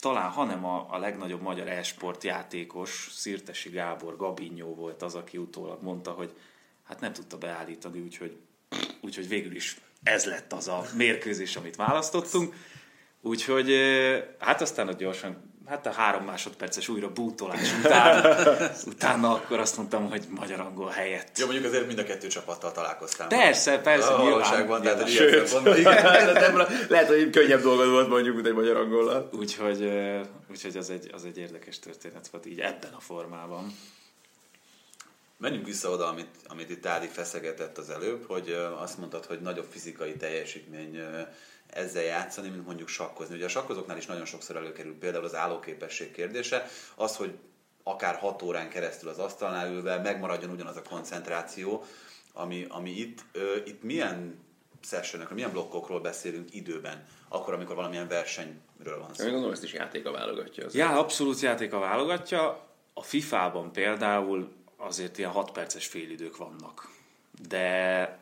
talán 0.00 0.30
hanem 0.30 0.64
a, 0.64 0.86
a 0.90 0.98
legnagyobb 0.98 1.40
magyar 1.40 1.68
e-sport 1.68 2.24
játékos, 2.24 3.08
Szirtesi 3.12 3.68
Gábor, 3.68 4.16
Gabinyó 4.16 4.74
volt 4.74 5.02
az, 5.02 5.14
aki 5.14 5.36
utólag 5.36 5.82
mondta, 5.82 6.10
hogy 6.10 6.32
hát 6.84 7.00
nem 7.00 7.12
tudta 7.12 7.38
beállítani, 7.38 8.00
úgyhogy, 8.00 8.36
úgyhogy 9.00 9.28
végül 9.28 9.54
is 9.54 9.80
ez 10.02 10.24
lett 10.24 10.52
az 10.52 10.68
a 10.68 10.84
mérkőzés, 10.96 11.56
amit 11.56 11.76
választottunk. 11.76 12.54
Úgyhogy 13.20 13.72
hát 14.38 14.60
aztán 14.60 14.88
ott 14.88 14.98
gyorsan, 14.98 15.49
hát 15.70 15.86
a 15.86 15.90
három 15.90 16.24
másodperces 16.24 16.88
újra 16.88 17.12
bútolás 17.12 17.72
után, 17.78 18.36
utána 18.92 19.32
akkor 19.32 19.58
azt 19.58 19.76
mondtam, 19.76 20.10
hogy 20.10 20.24
magyar-angol 20.28 20.88
helyett. 20.88 21.38
Jó, 21.38 21.44
mondjuk 21.46 21.66
azért 21.66 21.86
mind 21.86 21.98
a 21.98 22.04
kettő 22.04 22.26
csapattal 22.26 22.72
találkoztál. 22.72 23.28
Persze, 23.28 23.78
persze, 23.78 24.08
A 24.08 24.22
nyilván, 24.22 24.30
valóságban, 24.30 24.82
tehát 24.82 25.00
egy 25.00 25.10
ilyen 25.10 25.46
szempontból, 25.46 25.76
igen. 25.76 26.66
Lehet, 26.88 27.08
hogy 27.08 27.30
könnyebb 27.30 27.62
dolgod 27.62 27.90
volt 27.90 28.08
mondjuk, 28.08 28.34
mint 28.34 28.46
egy 28.46 28.54
magyar 28.54 28.76
angollal. 28.76 29.28
Úgyhogy, 29.32 29.90
úgyhogy 30.50 30.76
az, 30.76 30.90
egy, 30.90 31.10
az 31.12 31.24
egy 31.24 31.38
érdekes 31.38 31.78
történet 31.78 32.28
volt 32.28 32.46
így 32.46 32.60
ebben 32.60 32.92
a 32.92 33.00
formában. 33.00 33.76
Menjünk 35.36 35.66
vissza 35.66 35.90
oda, 35.90 36.08
amit, 36.08 36.34
amit 36.48 36.70
itt 36.70 36.86
Ádi 36.86 37.06
feszegetett 37.06 37.78
az 37.78 37.90
előbb, 37.90 38.24
hogy 38.26 38.56
azt 38.78 38.98
mondtad, 38.98 39.24
hogy 39.24 39.40
nagyobb 39.40 39.66
fizikai 39.70 40.16
teljesítmény 40.16 41.00
ezzel 41.72 42.02
játszani, 42.02 42.48
mint 42.48 42.66
mondjuk 42.66 42.88
sakkozni. 42.88 43.34
Ugye 43.34 43.44
a 43.44 43.48
sakkozóknál 43.48 43.96
is 43.96 44.06
nagyon 44.06 44.24
sokszor 44.24 44.56
előkerül 44.56 44.98
például 44.98 45.24
az 45.24 45.34
állóképesség 45.34 46.12
kérdése, 46.12 46.66
az, 46.94 47.16
hogy 47.16 47.34
akár 47.82 48.14
hat 48.14 48.42
órán 48.42 48.68
keresztül 48.68 49.08
az 49.08 49.18
asztalnál 49.18 49.72
ülve 49.72 49.98
megmaradjon 49.98 50.50
ugyanaz 50.50 50.76
a 50.76 50.82
koncentráció, 50.82 51.84
ami, 52.32 52.66
ami 52.68 52.90
itt, 52.90 53.18
ö, 53.32 53.56
itt 53.64 53.82
milyen 53.82 54.38
sessionekről, 54.82 55.36
milyen 55.36 55.52
blokkokról 55.52 56.00
beszélünk 56.00 56.54
időben, 56.54 57.06
akkor, 57.28 57.54
amikor 57.54 57.74
valamilyen 57.76 58.08
versenyről 58.08 58.98
van 58.98 59.08
Én 59.08 59.14
szó. 59.14 59.24
gondolom, 59.24 59.52
ezt 59.52 59.64
is 59.64 59.72
játéka 59.72 60.10
válogatja. 60.10 60.64
Az 60.64 60.74
Já, 60.74 60.98
abszolút 60.98 61.40
játék 61.40 61.72
a 61.72 61.78
válogatja. 61.78 62.68
A 62.94 63.02
FIFA-ban 63.02 63.72
például 63.72 64.52
azért 64.76 65.18
ilyen 65.18 65.30
6 65.30 65.50
perces 65.50 65.86
félidők 65.86 66.36
vannak. 66.36 66.88
De 67.48 68.18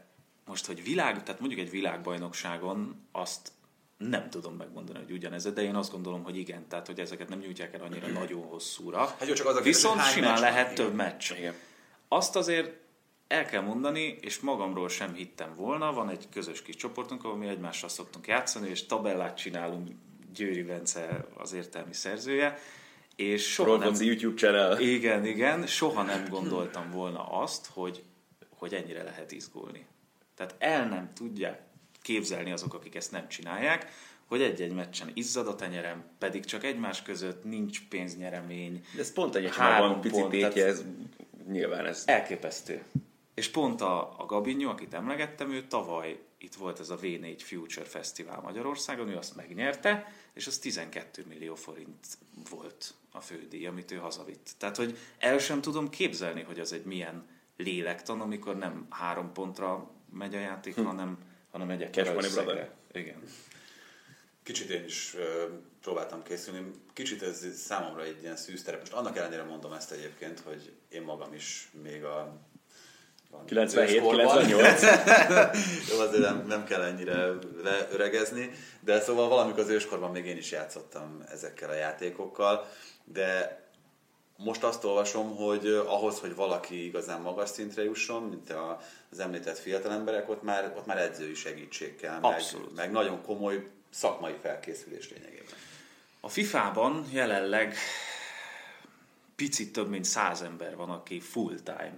most, 0.49 0.67
hogy 0.67 0.83
világ, 0.83 1.23
tehát 1.23 1.41
mondjuk 1.41 1.61
egy 1.61 1.71
világbajnokságon 1.71 3.07
azt 3.13 3.53
nem 3.99 4.31
tudom 4.31 4.55
megmondani, 4.55 4.99
hogy 4.99 5.13
ugyanez, 5.13 5.53
de 5.53 5.63
én 5.63 5.75
azt 5.75 5.91
gondolom, 5.93 6.23
hogy 6.23 6.37
igen, 6.37 6.69
tehát 6.69 6.87
hogy 6.87 7.01
ezeket 7.01 7.29
nem 7.29 7.39
nyújtják 7.39 7.75
el 7.75 7.81
annyira 7.81 8.07
nagyon 8.21 8.43
hosszúra. 8.43 8.99
Hát 8.99 9.27
jó, 9.27 9.35
csak 9.35 9.47
az 9.47 9.53
a 9.53 9.55
kérdés, 9.55 9.75
Viszont 9.75 10.01
hány 10.01 10.13
simán 10.13 10.33
van, 10.33 10.41
lehet 10.41 10.73
igen. 10.73 10.75
több 10.75 10.95
meccs. 10.95 11.33
Igen. 11.39 11.55
Azt 12.09 12.37
azért 12.37 12.71
el 13.27 13.45
kell 13.45 13.63
mondani, 13.63 14.19
és 14.21 14.41
magamról 14.41 14.89
sem 14.89 15.15
hittem 15.15 15.55
volna, 15.55 15.93
van 15.93 16.09
egy 16.09 16.29
közös 16.33 16.63
kis 16.63 16.77
csoportunk, 16.77 17.25
ahol 17.25 17.37
mi 17.37 17.47
egymással 17.47 17.89
szoktunk 17.89 18.27
játszani, 18.27 18.69
és 18.69 18.87
tabellát 18.87 19.37
csinálunk, 19.37 19.89
Győri 20.35 20.63
Bence 20.63 21.27
az 21.37 21.53
értelmi 21.53 21.93
szerzője, 21.95 22.59
és 23.17 23.53
soha 23.53 23.71
nem, 23.71 23.79
Rolfonci 23.79 24.07
YouTube 24.07 24.37
channel. 24.37 24.81
igen, 24.81 25.27
igen, 25.27 25.67
soha 25.67 26.03
nem 26.03 26.29
gondoltam 26.37 26.91
volna 26.91 27.25
azt, 27.25 27.67
hogy, 27.73 28.03
hogy 28.57 28.75
ennyire 28.75 29.03
lehet 29.03 29.33
izgulni. 29.33 29.87
Tehát 30.39 30.55
el 30.59 30.89
nem 30.89 31.11
tudják 31.15 31.61
képzelni 32.03 32.53
azok, 32.53 32.75
akik 32.75 32.95
ezt 32.95 33.13
nem 33.13 33.29
csinálják, 33.29 33.91
hogy 34.27 34.43
egy-egy 34.43 34.73
meccsen 34.73 35.11
izzad 35.15 35.49
a 35.49 35.55
tenyerem, 35.55 36.05
pedig 36.19 36.45
csak 36.45 36.65
egymás 36.65 37.03
között 37.03 37.45
nincs 37.45 37.89
pénznyeremény. 37.89 38.85
De 38.95 39.01
ez 39.01 39.13
pont 39.13 39.35
egy 39.35 39.57
Három 39.57 40.01
pici 40.01 40.21
pont, 40.21 40.31
tétje, 40.31 40.67
ez 40.67 40.85
nyilván 41.49 41.87
ez... 41.87 42.03
Elképesztő. 42.07 42.83
És 43.35 43.49
pont 43.49 43.81
a, 43.81 44.21
a 44.21 44.27
Gabinyó, 44.27 44.71
akit 44.71 44.95
emlegettem, 44.95 45.51
ő 45.51 45.67
tavaly 45.67 46.19
itt 46.39 46.55
volt 46.55 46.81
ez 46.81 46.91
a 46.91 46.99
V4 46.99 47.39
Future 47.39 47.85
Fesztivál 47.85 48.41
Magyarországon, 48.41 49.09
ő 49.09 49.17
azt 49.17 49.37
megnyerte, 49.37 50.13
és 50.35 50.47
az 50.47 50.59
12 50.59 51.25
millió 51.29 51.55
forint 51.55 52.07
volt 52.51 52.95
a 53.13 53.21
fődíj, 53.21 53.67
amit 53.67 53.91
ő 53.91 53.97
hazavitt. 53.97 54.51
Tehát, 54.59 54.77
hogy 54.77 54.99
el 55.19 55.39
sem 55.39 55.61
tudom 55.61 55.89
képzelni, 55.89 56.43
hogy 56.43 56.61
az 56.61 56.73
egy 56.73 56.85
milyen 56.85 57.27
lélektan, 57.57 58.21
amikor 58.21 58.57
nem 58.57 58.87
három 58.91 59.33
pontra 59.33 59.91
megy 60.13 60.35
a 60.35 60.39
játék, 60.39 60.75
hm. 60.75 60.85
hanem, 60.85 61.19
hanem 61.51 61.71
egy 61.71 61.83
ekkora 61.83 62.15
összegre. 62.15 62.71
Igen. 62.93 63.23
Kicsit 64.43 64.71
én 64.71 64.85
is 64.85 65.15
ö, 65.17 65.45
próbáltam 65.83 66.23
készülni. 66.23 66.71
Kicsit 66.93 67.23
ez 67.23 67.47
számomra 67.57 68.05
egy 68.05 68.23
ilyen 68.23 68.37
szűz 68.37 68.63
terep. 68.63 68.81
Most 68.81 68.93
annak 68.93 69.17
ellenére 69.17 69.43
mondom 69.43 69.73
ezt 69.73 69.93
egyébként, 69.93 70.41
hogy 70.41 70.73
én 70.89 71.03
magam 71.03 71.35
is 71.35 71.71
még 71.83 72.05
a 72.05 72.41
van 73.31 73.45
97, 73.45 73.97
őskorban. 73.97 74.47
98. 74.47 74.83
Jó, 75.91 76.01
azért 76.01 76.23
nem, 76.23 76.45
nem 76.47 76.65
kell 76.65 76.83
ennyire 76.83 77.29
leöregezni, 77.63 78.51
de 78.81 79.01
szóval 79.01 79.29
valamikor 79.29 79.61
az 79.61 79.69
őskorban 79.69 80.11
még 80.11 80.27
én 80.27 80.37
is 80.37 80.51
játszottam 80.51 81.25
ezekkel 81.33 81.71
a 81.71 81.75
játékokkal, 81.75 82.69
de 83.05 83.61
most 84.45 84.63
azt 84.65 84.85
olvasom, 84.85 85.37
hogy 85.37 85.67
ahhoz, 85.67 86.19
hogy 86.19 86.35
valaki 86.35 86.85
igazán 86.85 87.21
magas 87.21 87.49
szintre 87.49 87.83
jusson, 87.85 88.23
mint 88.23 88.51
a, 88.51 88.81
az 89.11 89.19
említett 89.19 89.59
fiatal 89.59 89.93
emberek, 89.93 90.29
ott 90.29 90.43
már, 90.43 90.75
ott 90.77 90.87
már 90.87 90.99
edzői 90.99 91.35
segítség 91.35 91.97
kell, 91.97 92.19
meg, 92.21 92.33
Abszolút. 92.33 92.75
meg 92.77 92.91
nagyon 92.91 93.23
komoly 93.23 93.67
szakmai 93.91 94.35
felkészülés 94.43 95.11
lényegében. 95.11 95.47
A 96.21 96.29
FIFA-ban 96.29 97.07
jelenleg 97.13 97.77
picit 99.37 99.73
több 99.73 99.89
mint 99.89 100.05
száz 100.05 100.43
ember 100.43 100.77
van, 100.77 100.91
aki 100.91 101.21
full-time 101.21 101.95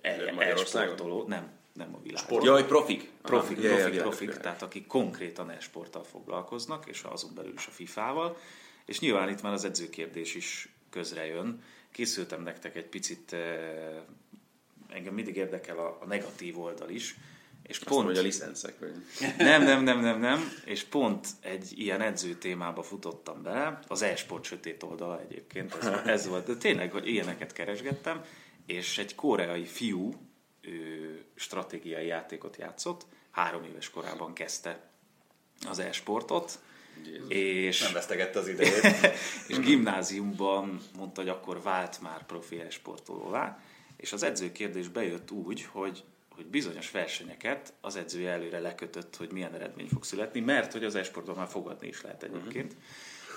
e- 0.00 0.34
e-sportoló. 0.38 1.24
Nem, 1.26 1.50
nem 1.72 1.94
a 1.94 2.00
világon. 2.02 2.26
Sport- 2.26 2.44
Jaj, 2.44 2.66
profik. 2.66 3.10
Profik, 3.22 3.56
ja, 3.56 3.68
profik, 3.68 3.86
világos, 3.86 4.00
profik, 4.00 4.18
világos. 4.18 4.42
tehát 4.42 4.62
akik 4.62 4.86
konkrétan 4.86 5.50
e-sporttal 5.50 6.04
foglalkoznak, 6.04 6.86
és 6.86 7.02
azon 7.02 7.34
belül 7.34 7.52
is 7.52 7.66
a 7.66 7.70
FIFA-val. 7.70 8.36
És 8.84 9.00
nyilván 9.00 9.28
itt 9.28 9.42
már 9.42 9.52
az 9.52 9.64
edzőkérdés 9.64 10.34
is 10.34 10.68
közre 10.90 11.26
jön. 11.26 11.62
Készültem 11.92 12.42
nektek 12.42 12.76
egy 12.76 12.86
picit, 12.86 13.32
eh, 13.32 14.02
engem 14.88 15.14
mindig 15.14 15.36
érdekel 15.36 15.78
a, 15.78 15.98
a 16.00 16.06
negatív 16.06 16.58
oldal 16.58 16.90
is, 16.90 17.16
és 17.62 17.76
Azt 17.78 17.88
pont... 17.88 18.04
mondja, 18.04 18.22
a 18.22 18.24
licencek. 18.24 18.78
Vagy... 18.78 18.94
Nem, 19.38 19.62
nem, 19.62 19.82
nem, 19.82 20.00
nem, 20.00 20.20
nem. 20.20 20.52
És 20.64 20.82
pont 20.82 21.28
egy 21.40 21.78
ilyen 21.78 22.00
edző 22.00 22.34
témába 22.34 22.82
futottam 22.82 23.42
bele, 23.42 23.78
az 23.88 24.02
e-sport 24.02 24.44
sötét 24.44 24.82
oldala 24.82 25.20
egyébként, 25.20 25.74
ez, 25.74 25.86
ez 25.86 26.26
volt, 26.26 26.46
de 26.46 26.56
tényleg, 26.56 26.92
hogy 26.92 27.08
ilyeneket 27.08 27.52
keresgettem, 27.52 28.24
és 28.66 28.98
egy 28.98 29.14
koreai 29.14 29.64
fiú 29.64 30.12
ő 30.60 31.24
stratégiai 31.34 32.06
játékot 32.06 32.56
játszott, 32.56 33.06
három 33.30 33.64
éves 33.64 33.90
korában 33.90 34.32
kezdte 34.32 34.90
az 35.68 35.78
e-sportot, 35.78 36.58
és 37.28 37.82
Nem 37.82 37.92
vesztegette 37.92 38.38
az 38.38 38.48
idejét. 38.48 38.84
és 39.48 39.58
gimnáziumban 39.58 40.80
mondta, 40.96 41.20
hogy 41.20 41.30
akkor 41.30 41.62
vált 41.62 42.00
már 42.00 42.26
profi 42.26 42.62
sportolóvá, 42.68 43.62
és 43.96 44.12
az 44.12 44.22
edzőkérdés 44.22 44.88
bejött 44.88 45.30
úgy, 45.30 45.62
hogy, 45.62 46.04
hogy 46.30 46.46
bizonyos 46.46 46.90
versenyeket 46.90 47.72
az 47.80 47.96
edzője 47.96 48.30
előre 48.30 48.58
lekötött, 48.58 49.16
hogy 49.16 49.32
milyen 49.32 49.54
eredmény 49.54 49.88
fog 49.88 50.04
születni, 50.04 50.40
mert 50.40 50.72
hogy 50.72 50.84
az 50.84 50.94
esportban 50.94 51.36
már 51.36 51.48
fogadni 51.48 51.88
is 51.88 52.02
lehet 52.02 52.22
egyébként 52.22 52.76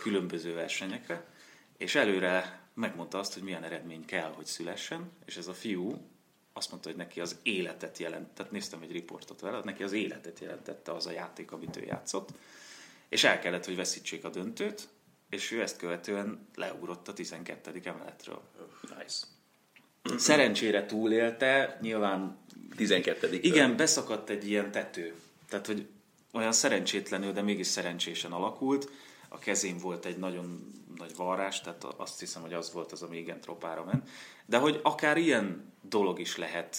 különböző 0.01 0.53
versenyekre, 0.53 1.25
és 1.77 1.95
előre 1.95 2.61
megmondta 2.73 3.19
azt, 3.19 3.33
hogy 3.33 3.43
milyen 3.43 3.63
eredmény 3.63 4.05
kell, 4.05 4.31
hogy 4.31 4.45
szülessen, 4.45 5.11
és 5.25 5.37
ez 5.37 5.47
a 5.47 5.53
fiú 5.53 6.11
azt 6.53 6.69
mondta, 6.69 6.89
hogy 6.89 6.97
neki 6.97 7.19
az 7.19 7.37
életet 7.43 7.97
jelent, 7.97 8.27
tehát 8.27 8.51
néztem 8.51 8.81
egy 8.81 8.91
riportot 8.91 9.39
vele, 9.39 9.59
neki 9.63 9.83
az 9.83 9.91
életet 9.91 10.39
jelentette 10.39 10.91
az 10.91 11.05
a 11.05 11.11
játék, 11.11 11.51
amit 11.51 11.77
ő 11.77 11.83
játszott, 11.83 12.29
és 13.13 13.23
el 13.23 13.39
kellett, 13.39 13.65
hogy 13.65 13.75
veszítsék 13.75 14.25
a 14.25 14.29
döntőt, 14.29 14.87
és 15.29 15.51
ő 15.51 15.61
ezt 15.61 15.77
követően 15.77 16.47
leugrott 16.55 17.07
a 17.07 17.13
12. 17.13 17.81
emeletről. 17.83 18.41
Nice. 18.97 19.25
Szerencsére 20.17 20.85
túlélte, 20.85 21.77
nyilván 21.81 22.37
12. 22.75 23.39
igen, 23.41 23.75
beszakadt 23.75 24.29
egy 24.29 24.47
ilyen 24.47 24.71
tető. 24.71 25.13
Tehát, 25.49 25.65
hogy 25.65 25.87
olyan 26.31 26.51
szerencsétlenül, 26.51 27.31
de 27.31 27.41
mégis 27.41 27.67
szerencsésen 27.67 28.31
alakult. 28.31 28.89
A 29.27 29.39
kezén 29.39 29.77
volt 29.77 30.05
egy 30.05 30.17
nagyon 30.17 30.71
nagy 30.97 31.15
varrás, 31.15 31.61
tehát 31.61 31.83
azt 31.83 32.19
hiszem, 32.19 32.41
hogy 32.41 32.53
az 32.53 32.73
volt 32.73 32.91
az, 32.91 33.01
ami 33.01 33.17
igen 33.17 33.41
tropára 33.41 33.83
ment. 33.83 34.09
De 34.45 34.57
hogy 34.57 34.79
akár 34.83 35.17
ilyen 35.17 35.73
dolog 35.81 36.19
is 36.19 36.37
lehet 36.37 36.77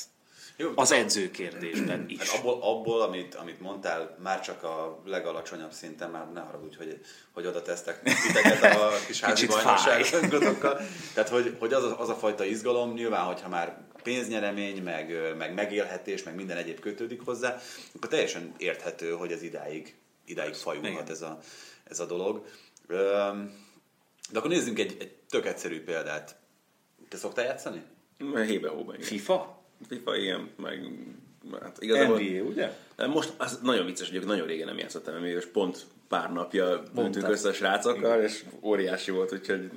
Jó, 0.57 0.73
az 0.75 0.93
edző 0.93 1.31
kérdésben 1.31 2.05
is. 2.09 2.19
Hát 2.19 2.39
abból, 2.39 2.63
abból 2.63 3.03
amit, 3.03 3.35
amit 3.35 3.61
mondtál, 3.61 4.17
már 4.23 4.41
csak 4.41 4.63
a 4.63 5.03
legalacsonyabb 5.05 5.73
szinten, 5.73 6.11
már 6.11 6.33
ne 6.33 6.41
haragudj, 6.41 6.77
hogy, 6.77 7.01
hogy 7.33 7.47
oda 7.47 7.63
tesztek 7.63 8.03
titeket 8.03 8.77
a 8.77 8.91
kis 9.07 9.21
házi 9.21 9.47
Kicsit 9.47 9.65
bajnokságotokkal. 9.65 10.81
Tehát, 11.15 11.29
hogy, 11.29 11.57
hogy 11.59 11.73
az, 11.73 11.85
a, 11.85 12.01
az 12.01 12.09
a 12.09 12.15
fajta 12.15 12.45
izgalom, 12.45 12.93
nyilván, 12.93 13.25
hogyha 13.25 13.49
már 13.49 13.77
pénznyeremény, 14.03 14.83
meg, 14.83 15.35
meg 15.37 15.55
megélhetés, 15.55 16.23
meg 16.23 16.35
minden 16.35 16.57
egyéb 16.57 16.81
kötődik 16.81 17.25
hozzá, 17.25 17.61
akkor 17.97 18.11
teljesen 18.11 18.55
érthető, 18.59 19.11
hogy 19.11 19.33
ez 19.33 19.43
idáig, 19.43 19.95
idáig 20.25 20.55
fajulhat 20.55 21.11
ez 21.11 21.23
a, 21.23 21.39
ez 21.85 22.01
a 22.01 22.07
dolog. 22.07 22.47
De 24.31 24.39
akkor 24.39 24.51
nézzünk 24.51 24.79
egy, 24.79 24.97
egy 25.01 25.13
tök 25.29 25.47
egyszerű 25.47 25.85
példát. 25.85 26.37
Te 27.09 27.17
szoktál 27.17 27.45
játszani? 27.45 27.83
Hébe-hóban. 28.47 29.01
FIFA? 29.01 29.64
FIFA, 29.89 30.17
igen, 30.17 30.51
meg 30.57 30.91
hát 31.63 31.77
igazából... 31.81 32.19
NBA, 32.19 32.43
ugye? 32.43 32.71
Most 33.09 33.33
az 33.37 33.59
nagyon 33.63 33.87
vicces, 33.87 34.11
hogy 34.11 34.27
nagyon 34.27 34.47
régen 34.47 34.67
nem 34.67 34.79
játszottam, 34.79 35.15
mert 35.15 35.37
és 35.37 35.47
pont 35.47 35.87
pár 36.09 36.33
napja 36.33 36.83
ültünk 36.99 37.29
össze 37.29 37.49
a 37.49 37.53
srácokkal, 37.53 38.23
és 38.23 38.45
óriási 38.63 39.11
volt, 39.11 39.33
úgyhogy 39.33 39.71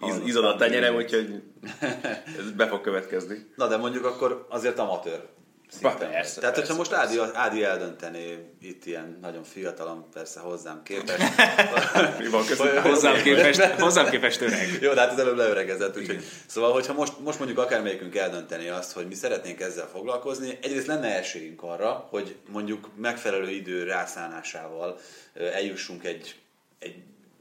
iz, 0.00 0.20
izad 0.24 0.44
a 0.44 0.56
tenyerem, 0.56 0.94
úgyhogy 0.94 1.42
ez 2.38 2.50
be 2.56 2.66
fog 2.66 2.80
következni. 2.80 3.46
Na 3.56 3.68
de 3.68 3.76
mondjuk 3.76 4.04
akkor 4.04 4.46
azért 4.48 4.78
amatőr 4.78 5.28
szinten. 5.74 6.10
Persze, 6.10 6.40
vagy. 6.40 6.40
Tehát, 6.40 6.54
hogyha 6.56 6.76
persze, 6.76 6.96
most 6.96 7.18
Ádi, 7.18 7.18
Ádi 7.34 7.64
eldöntené 7.64 8.38
itt 8.60 8.84
ilyen 8.86 9.18
nagyon 9.20 9.44
fiatalon, 9.44 10.06
persze 10.12 10.40
hozzám 10.40 10.82
képest. 10.82 11.18
Mi 12.18 12.28
van 12.28 12.46
köztünk? 12.46 12.78
Hozzám 12.78 13.22
képest, 13.22 13.62
hozzám 13.62 14.08
képest 14.08 14.40
öreg. 14.40 14.78
Jó, 14.80 14.92
de 14.92 15.00
hát 15.00 15.12
az 15.12 15.18
előbb 15.18 15.36
leöregezett, 15.36 15.96
úgyhogy. 15.96 16.24
Szóval, 16.46 16.72
hogyha 16.72 16.92
most, 16.92 17.18
most 17.18 17.38
mondjuk 17.38 17.58
akármelyikünk 17.58 18.16
eldönteni 18.16 18.68
azt, 18.68 18.92
hogy 18.92 19.06
mi 19.06 19.14
szeretnénk 19.14 19.60
ezzel 19.60 19.88
foglalkozni, 19.92 20.58
egyrészt 20.62 20.86
lenne 20.86 21.16
esélyünk 21.16 21.62
arra, 21.62 22.06
hogy 22.10 22.36
mondjuk 22.48 22.90
megfelelő 22.96 23.48
idő 23.48 23.84
rászánásával 23.84 24.98
eljussunk 25.34 26.04
egy, 26.04 26.34
egy 26.78 26.94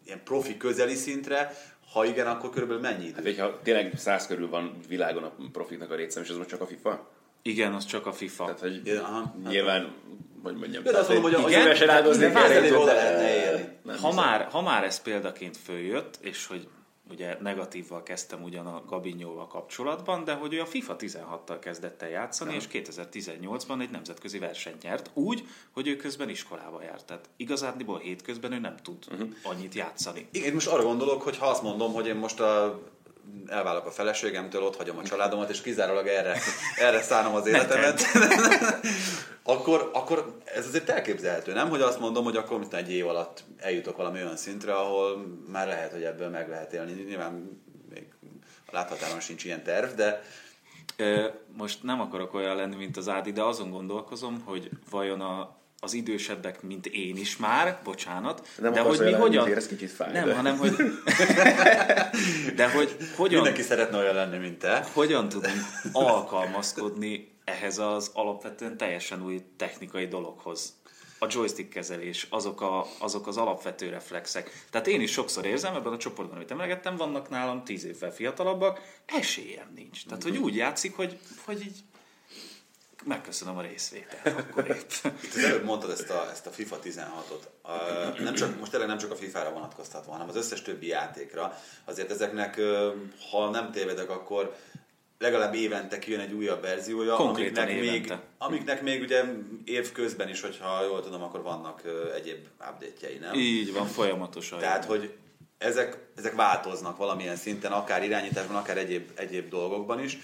ilyen 0.06 0.22
profi 0.24 0.58
közeli 0.58 0.96
szintre, 0.96 1.52
ha 1.94 2.06
igen, 2.06 2.28
akkor 2.28 2.50
körülbelül 2.50 2.82
mennyi 2.82 3.04
idő? 3.04 3.16
Hát, 3.16 3.24
hogyha 3.24 3.60
tényleg 3.64 3.94
száz 3.98 4.28
körül 4.28 4.50
van 4.50 4.80
világon 4.88 5.24
a 5.24 5.34
profiknak 5.52 5.92
a 5.92 5.96
részem, 5.96 6.24
és 6.24 6.30
az 6.30 6.38
most 6.38 6.50
csak 6.50 6.62
a 6.62 6.68
FIFA? 6.68 7.08
Igen, 7.46 7.74
az 7.74 7.86
csak 7.86 8.06
a 8.06 8.12
FIFA. 8.14 8.44
Tehát, 8.44 8.60
hogy 8.60 8.82
Ja, 8.86 9.02
aha. 9.04 9.36
nyilván, 9.48 9.94
hogy 10.44 10.56
mondjam, 10.56 10.84
Ja, 10.86 10.92
de 10.92 10.98
azt 10.98 11.10
mondom, 11.10 11.32
hogy 11.32 11.44
a- 11.44 11.48
igen, 11.50 11.62
szívesen 11.62 11.90
áldozni 11.90 12.24
éve 12.26 12.78
oda 12.78 12.94
lehetne 12.94 13.36
élni. 13.36 13.66
ha, 13.86 13.92
hiszem. 13.94 14.14
már, 14.16 14.48
ha 14.52 14.62
már 14.62 14.84
ez 14.84 15.02
példaként 15.02 15.58
följött, 15.58 16.18
és 16.22 16.46
hogy 16.46 16.68
ugye 17.10 17.38
negatívval 17.42 18.04
kezdtem 18.04 18.44
ugyan 18.44 18.66
a 18.66 18.84
Gabinyóval 18.88 19.48
kapcsolatban, 19.48 20.24
de 20.24 20.34
hogy 20.34 20.54
ő 20.54 20.62
a 20.62 20.66
FIFA 20.66 20.96
16-tal 21.00 21.58
kezdett 21.62 22.02
el 22.02 22.10
játszani, 22.10 22.56
és 22.56 22.64
2018-ban 22.72 23.82
egy 23.82 23.90
nemzetközi 23.90 24.40
versenyt 24.40 24.82
nyert, 24.82 25.10
úgy, 25.14 25.44
hogy 25.72 25.88
ő 25.88 25.96
közben 25.96 26.30
iskolába 26.30 26.82
járt. 26.84 27.06
Tehát 27.06 27.30
igazándiból 27.36 28.00
hétközben 28.00 28.52
ő 28.52 28.60
nem 28.60 28.76
tud 28.84 28.98
uh-huh. 29.12 29.30
annyit 29.44 29.74
játszani. 29.74 30.28
Igen, 30.32 30.54
most 30.54 30.68
arra 30.68 30.84
gondolok, 30.84 31.22
hogy 31.22 31.38
ha 31.38 31.46
azt 31.48 31.62
mondom, 31.64 31.94
hogy 31.94 32.08
én 32.08 32.16
most 32.16 32.40
a 32.40 32.82
elválok 33.48 33.86
a 33.86 33.92
feleségemtől, 33.92 34.64
ott 34.64 34.76
hagyom 34.76 34.98
a 34.98 35.04
családomat, 35.04 35.50
és 35.50 35.62
kizárólag 35.62 36.08
erre, 36.08 36.38
erre 36.88 37.02
szánom 37.02 37.36
az 37.36 37.48
életemet, 37.48 38.02
akkor, 39.44 39.90
akkor 39.94 40.38
ez 40.44 40.68
azért 40.68 40.90
elképzelhető, 40.90 41.54
nem? 41.54 41.70
Hogy 41.70 41.82
azt 41.82 42.00
mondom, 42.00 42.24
hogy 42.24 42.38
akkor 42.38 42.60
mint 42.60 42.74
egy 42.74 42.92
év 42.92 43.08
alatt 43.08 43.44
eljutok 43.58 43.98
valami 43.98 44.22
olyan 44.22 44.38
szintre, 44.38 44.74
ahol 44.74 45.26
már 45.48 45.68
lehet, 45.68 45.92
hogy 45.92 46.04
ebből 46.04 46.30
meg 46.30 46.50
lehet 46.50 46.74
élni. 46.74 46.92
Nyilván 46.92 47.62
még 47.90 48.08
láthatáron 48.72 49.20
sincs 49.20 49.44
ilyen 49.44 49.64
terv, 49.64 49.92
de 49.92 50.24
Most 51.58 51.84
nem 51.84 52.02
akarok 52.02 52.34
olyan 52.34 52.56
lenni, 52.56 52.76
mint 52.76 52.98
az 52.98 53.10
Ádi, 53.10 53.32
de 53.32 53.44
azon 53.44 53.70
gondolkozom, 53.70 54.42
hogy 54.46 54.70
vajon 54.90 55.22
a, 55.22 55.56
az 55.84 55.94
idősebbek, 55.94 56.62
mint 56.62 56.86
én 56.86 57.18
is 57.18 57.38
már, 57.38 57.80
bocsánat, 57.84 58.48
Nem 58.58 58.74
de 58.74 58.80
hogy 58.80 59.00
mi 59.00 59.12
hogyan... 59.12 59.56
ez 59.56 59.68
kicsit 59.68 59.92
fáj, 59.92 60.12
nem, 60.12 60.26
de- 60.26 60.36
hanem 60.36 60.58
hogy... 60.58 60.76
de 62.56 62.72
hogy 62.72 62.98
hogyan, 63.16 63.42
mindenki 63.42 63.62
szeretne 63.62 63.98
olyan 63.98 64.16
lenni, 64.16 64.38
mint 64.38 64.60
te. 64.60 64.88
hogyan 64.94 65.30
tudunk 65.30 65.62
alkalmazkodni 65.92 67.32
ehhez 67.44 67.78
az 67.78 68.12
alapvetően 68.14 68.78
teljesen 68.78 69.24
új 69.24 69.42
technikai 69.58 70.08
dologhoz. 70.08 70.82
A 71.20 71.28
joystick 71.30 71.70
kezelés, 71.70 72.28
azok, 72.30 72.62
a, 72.62 72.86
azok 73.00 73.28
az 73.28 73.38
alapvető 73.38 73.90
reflexek. 73.90 74.66
Tehát 74.70 74.88
én 74.88 75.02
is 75.02 75.12
sokszor 75.12 75.46
érzem, 75.46 75.76
ebben 75.76 75.94
a 75.94 75.98
csoportban, 75.98 76.36
amit 76.36 76.52
emlegettem, 76.52 76.96
vannak 76.96 77.30
nálam 77.30 77.64
tíz 77.64 77.86
évvel 77.86 78.12
fiatalabbak, 78.12 78.82
esélyem 79.06 79.72
nincs. 79.76 80.06
Tehát, 80.06 80.24
hogy 80.24 80.38
úgy 80.38 80.56
játszik, 80.56 80.96
hogy, 80.96 81.18
hogy 81.46 81.62
így 81.62 81.84
megköszönöm 83.04 83.58
a 83.58 83.62
részvételt. 83.62 84.40
Akkor. 84.40 84.70
Itt 85.24 85.34
az 85.34 85.44
előbb 85.44 85.64
mondtad 85.64 85.90
ezt 85.90 86.10
a, 86.10 86.30
ezt 86.32 86.46
a 86.46 86.50
FIFA 86.50 86.80
16-ot. 86.84 87.42
Uh, 87.64 88.20
nem 88.20 88.34
csak, 88.34 88.60
most 88.60 88.72
tényleg 88.72 88.90
nem 88.90 88.98
csak 88.98 89.12
a 89.12 89.16
FIFA-ra 89.16 89.52
vonatkoztatva, 89.52 90.12
hanem 90.12 90.30
az 90.30 90.36
összes 90.36 90.62
többi 90.62 90.88
játékra. 90.88 91.58
Azért 91.86 92.12
ezeknek, 92.12 92.60
ha 93.32 93.50
nem 93.50 93.72
tévedek, 93.72 94.10
akkor 94.10 94.56
legalább 95.20 95.54
évente 95.54 96.00
kijön 96.00 96.20
egy 96.20 96.34
újabb 96.34 96.62
verziója, 96.62 97.16
Konkrétan 97.16 97.64
amiknek 97.64 97.92
még, 97.92 98.14
amiknek 98.38 98.82
még 98.82 99.02
ugye 99.02 99.24
év 99.66 99.92
közben 99.92 100.30
is, 100.30 100.42
hogyha 100.42 100.84
jól 100.84 101.04
tudom, 101.04 101.24
akkor 101.24 101.42
vannak 101.42 101.82
egyéb 102.16 102.48
update-jei, 102.60 103.18
nem? 103.18 103.34
Így 103.34 103.74
van, 103.74 103.88
folyamatosan. 103.88 104.60
Tehát, 104.60 104.86
hogy 104.86 105.14
ezek, 105.58 105.98
ezek 106.16 106.36
változnak 106.36 106.98
valamilyen 106.98 107.36
szinten, 107.36 107.72
akár 107.72 108.04
irányításban, 108.04 108.56
akár 108.56 108.78
egyéb, 108.78 109.10
egyéb 109.16 109.50
dolgokban 109.50 110.04
is. 110.04 110.18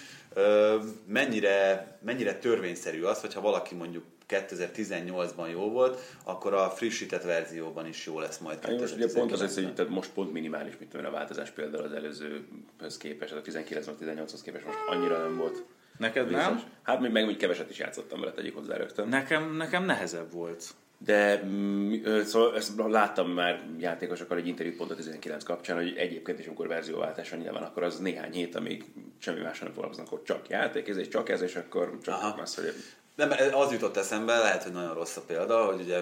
Mennyire, 1.05 1.87
mennyire 2.01 2.35
törvényszerű 2.35 3.01
az, 3.01 3.21
hogyha 3.21 3.41
valaki 3.41 3.75
mondjuk 3.75 4.03
2018-ban 4.29 5.51
jó 5.51 5.69
volt, 5.69 5.99
akkor 6.23 6.53
a 6.53 6.69
frissített 6.69 7.23
verzióban 7.23 7.87
is 7.87 8.05
jó 8.05 8.19
lesz 8.19 8.37
majd. 8.37 8.65
Hát 8.65 8.79
most 8.79 8.95
ugye 8.95 9.07
pont 9.13 9.31
az, 9.31 9.41
2019-ben. 9.41 9.63
hogy 9.63 9.73
tehát 9.73 9.91
most 9.91 10.09
pont 10.09 10.31
minimális, 10.31 10.73
mit 10.79 10.89
tudom 10.89 11.05
a 11.05 11.11
változás 11.11 11.49
például 11.49 11.83
az 11.83 11.91
előzőhöz 11.91 12.97
képest, 12.97 13.31
tehát 13.31 13.47
a 13.47 13.95
19-18-hoz 13.95 14.41
képest 14.41 14.65
most 14.65 14.77
annyira 14.87 15.17
nem 15.17 15.37
volt. 15.37 15.63
Neked 15.97 16.29
nem? 16.29 16.53
Biztos. 16.53 16.69
Hát 16.83 16.99
még 16.99 17.11
meg 17.11 17.25
úgy 17.25 17.37
keveset 17.37 17.69
is 17.69 17.77
játszottam 17.77 18.19
vele, 18.19 18.31
tegyük 18.31 18.55
hozzá 18.55 18.77
rögtön. 18.77 19.07
Nekem, 19.07 19.55
nekem 19.55 19.85
nehezebb 19.85 20.31
volt. 20.31 20.73
De 21.05 21.43
mm, 21.45 22.21
szóval 22.21 22.55
ezt 22.55 22.77
láttam 22.77 23.31
már 23.31 23.63
játékosokkal 23.77 24.37
egy 24.37 24.47
interjút 24.47 24.77
pont 24.77 24.91
a 24.91 24.95
19 24.95 25.43
kapcsán, 25.43 25.75
hogy 25.75 25.93
egyébként 25.97 26.39
is, 26.39 26.45
amikor 26.45 26.67
verzióváltás 26.67 27.29
van 27.29 27.39
nyilván, 27.39 27.63
akkor 27.63 27.83
az 27.83 27.99
néhány 27.99 28.31
hét, 28.31 28.55
amíg 28.55 28.85
semmi 29.17 29.39
mással 29.39 29.63
nem 29.63 29.73
foglalkoznak, 29.73 30.07
akkor 30.07 30.21
csak 30.23 30.49
játék, 30.49 30.87
ez 30.87 30.97
és 30.97 31.07
csak 31.07 31.29
ez, 31.29 31.41
és 31.41 31.55
akkor 31.55 31.97
csak 32.01 32.13
Aha. 32.13 32.41
az, 32.41 32.55
hogy 32.55 32.73
Nem, 33.19 33.31
az 33.53 33.71
jutott 33.71 33.97
eszembe, 33.97 34.37
lehet, 34.37 34.63
hogy 34.63 34.71
nagyon 34.71 34.93
rossz 34.93 35.15
a 35.15 35.21
példa, 35.21 35.65
hogy 35.65 35.81
ugye 35.81 35.99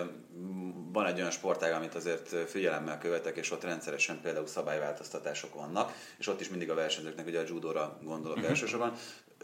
van 0.91 1.06
egy 1.06 1.17
olyan 1.17 1.32
sportág, 1.32 1.73
amit 1.73 1.95
azért 1.95 2.49
figyelemmel 2.49 2.97
követek, 2.97 3.38
és 3.38 3.51
ott 3.51 3.63
rendszeresen 3.63 4.19
például 4.21 4.47
szabályváltoztatások 4.47 5.53
vannak, 5.53 5.93
és 6.17 6.27
ott 6.27 6.41
is 6.41 6.49
mindig 6.49 6.69
a 6.69 6.73
versenyzőknek, 6.73 7.27
ugye 7.27 7.39
a 7.39 7.43
judóra 7.47 7.99
gondolok 8.03 8.36
uh-huh. 8.36 8.49
elsősorban, 8.49 8.93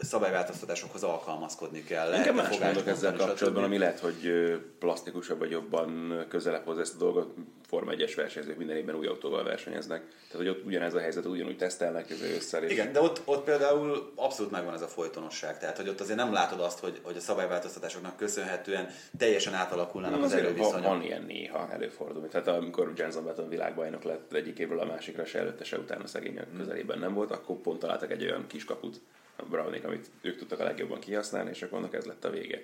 szabályváltoztatásokhoz 0.02 1.02
alkalmazkodni 1.02 1.84
kell. 1.84 2.14
Inkább 2.14 2.34
más 2.34 2.58
mondok 2.58 2.86
ezzel 2.86 3.16
kapcsolatban, 3.16 3.64
ami 3.64 3.78
lehet, 3.78 3.98
hogy 4.00 4.32
plastikusabb, 4.78 5.38
vagy 5.38 5.50
jobban 5.50 6.24
közelebb 6.28 6.64
hoz 6.64 6.78
ezt 6.78 6.94
a 6.94 6.98
dolgot. 6.98 7.34
Forma 7.74 7.92
1-es 7.94 8.12
versenyzők 8.16 8.56
minden 8.56 8.76
évben 8.76 8.94
új 8.94 9.06
autóval 9.06 9.44
versenyeznek. 9.44 10.00
Tehát, 10.08 10.46
hogy 10.46 10.48
ott 10.48 10.64
ugyanez 10.64 10.94
a 10.94 11.00
helyzet, 11.00 11.24
ugyanúgy 11.24 11.56
tesztelnek 11.56 12.10
ez 12.10 12.22
ősszel. 12.22 12.62
És 12.62 12.72
Igen, 12.72 12.92
de 12.92 13.00
ott, 13.00 13.20
ott 13.24 13.44
például 13.44 14.12
abszolút 14.14 14.52
megvan 14.52 14.74
ez 14.74 14.82
a 14.82 14.86
folytonosság. 14.86 15.58
Tehát, 15.58 15.76
hogy 15.76 15.88
ott 15.88 16.00
azért 16.00 16.18
nem 16.18 16.32
látod 16.32 16.60
azt, 16.60 16.78
hogy, 16.78 17.00
hogy 17.02 17.16
a 17.16 17.20
szabályváltoztatásoknak 17.20 18.16
köszönhetően 18.16 18.88
teljesen 19.18 19.54
átalakulnának 19.54 20.22
az 20.22 20.24
azért 20.24 20.42
van, 20.42 20.52
erőviszonyok. 20.52 20.86
van, 20.86 21.02
ilyen 21.02 21.22
néha 21.22 21.68
előfordul. 21.72 22.28
Tehát 22.28 22.48
amikor 22.48 22.92
Jenson 22.96 23.24
Button 23.24 23.48
világbajnok 23.48 24.02
lett 24.02 24.32
egyik 24.32 24.58
évről 24.58 24.80
a 24.80 24.84
másikra, 24.84 25.24
se 25.24 25.38
előtte, 25.38 25.64
se 25.64 25.78
utána 25.78 26.06
szegény 26.06 26.38
a 26.38 26.56
közelében 26.56 26.98
nem 26.98 27.14
volt, 27.14 27.30
akkor 27.30 27.56
pont 27.56 27.78
találtak 27.78 28.10
egy 28.10 28.22
olyan 28.22 28.46
kiskaput, 28.46 29.00
a 29.36 29.42
Brownék, 29.42 29.84
amit 29.84 30.10
ők 30.20 30.38
tudtak 30.38 30.60
a 30.60 30.64
legjobban 30.64 30.98
kihasználni, 30.98 31.50
és 31.50 31.62
akkor 31.62 31.78
annak 31.78 31.94
ez 31.94 32.04
lett 32.04 32.24
a 32.24 32.30
vége. 32.30 32.62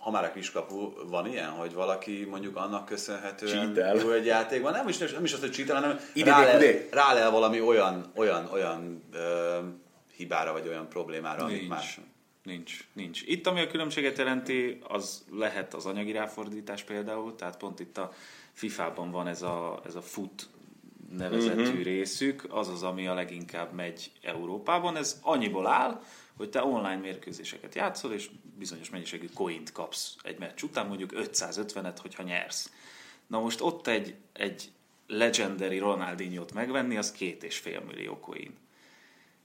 Ha 0.00 0.10
már 0.10 0.24
a 0.24 0.32
kiskapu, 0.32 0.92
van 1.08 1.26
ilyen, 1.26 1.50
hogy 1.50 1.72
valaki 1.72 2.26
mondjuk 2.30 2.56
annak 2.56 2.84
köszönhetően 2.84 3.74
Cheatel. 3.74 3.96
jó 3.96 4.10
egy 4.10 4.26
játékban, 4.26 4.72
nem 4.72 4.88
is, 4.88 4.98
nem 4.98 5.24
is 5.24 5.32
az, 5.32 5.40
hogy 5.40 5.52
cheatel, 5.52 5.74
hanem 5.74 6.00
Ide, 6.12 6.30
rálel, 6.30 6.62
rálel 6.90 7.30
valami 7.30 7.60
olyan, 7.60 8.12
olyan, 8.14 8.48
olyan 8.52 9.02
ö, 9.12 9.58
hibára, 10.16 10.52
vagy 10.52 10.68
olyan 10.68 10.88
problémára, 10.88 11.44
amit 11.44 11.56
Nincs. 11.56 11.68
más. 11.68 12.00
nincs, 12.42 12.88
nincs. 12.92 13.22
Itt, 13.26 13.46
ami 13.46 13.60
a 13.60 13.66
különbséget 13.66 14.18
jelenti, 14.18 14.78
az 14.88 15.24
lehet 15.32 15.74
az 15.74 15.86
anyagi 15.86 16.12
ráfordítás 16.12 16.82
például, 16.82 17.34
tehát 17.34 17.56
pont 17.56 17.80
itt 17.80 17.98
a 17.98 18.12
FIFA-ban 18.52 19.10
van 19.10 19.26
ez 19.26 19.42
a, 19.42 19.80
ez 19.86 19.94
a 19.94 20.02
foot 20.02 20.48
nevezetű 21.16 21.60
uh-huh. 21.60 21.82
részük, 21.82 22.46
az 22.48 22.68
az, 22.68 22.82
ami 22.82 23.06
a 23.06 23.14
leginkább 23.14 23.72
megy 23.72 24.10
Európában. 24.22 24.96
Ez 24.96 25.18
annyiból 25.22 25.66
áll, 25.66 26.00
hogy 26.40 26.50
te 26.50 26.64
online 26.64 26.96
mérkőzéseket 26.96 27.74
játszol, 27.74 28.12
és 28.12 28.30
bizonyos 28.58 28.90
mennyiségű 28.90 29.28
coint 29.34 29.72
kapsz 29.72 30.16
egy 30.22 30.38
meccs 30.38 30.62
után, 30.62 30.86
mondjuk 30.86 31.10
550-et, 31.14 31.96
hogyha 32.00 32.22
nyersz. 32.22 32.72
Na 33.26 33.40
most 33.40 33.60
ott 33.60 33.86
egy, 33.86 34.14
egy 34.32 34.70
legendary 35.06 35.78
Ronaldinho-t 35.78 36.52
megvenni, 36.52 36.96
az 36.96 37.12
két 37.12 37.44
és 37.44 37.58
fél 37.58 37.80
millió 37.80 38.20
coin. 38.20 38.56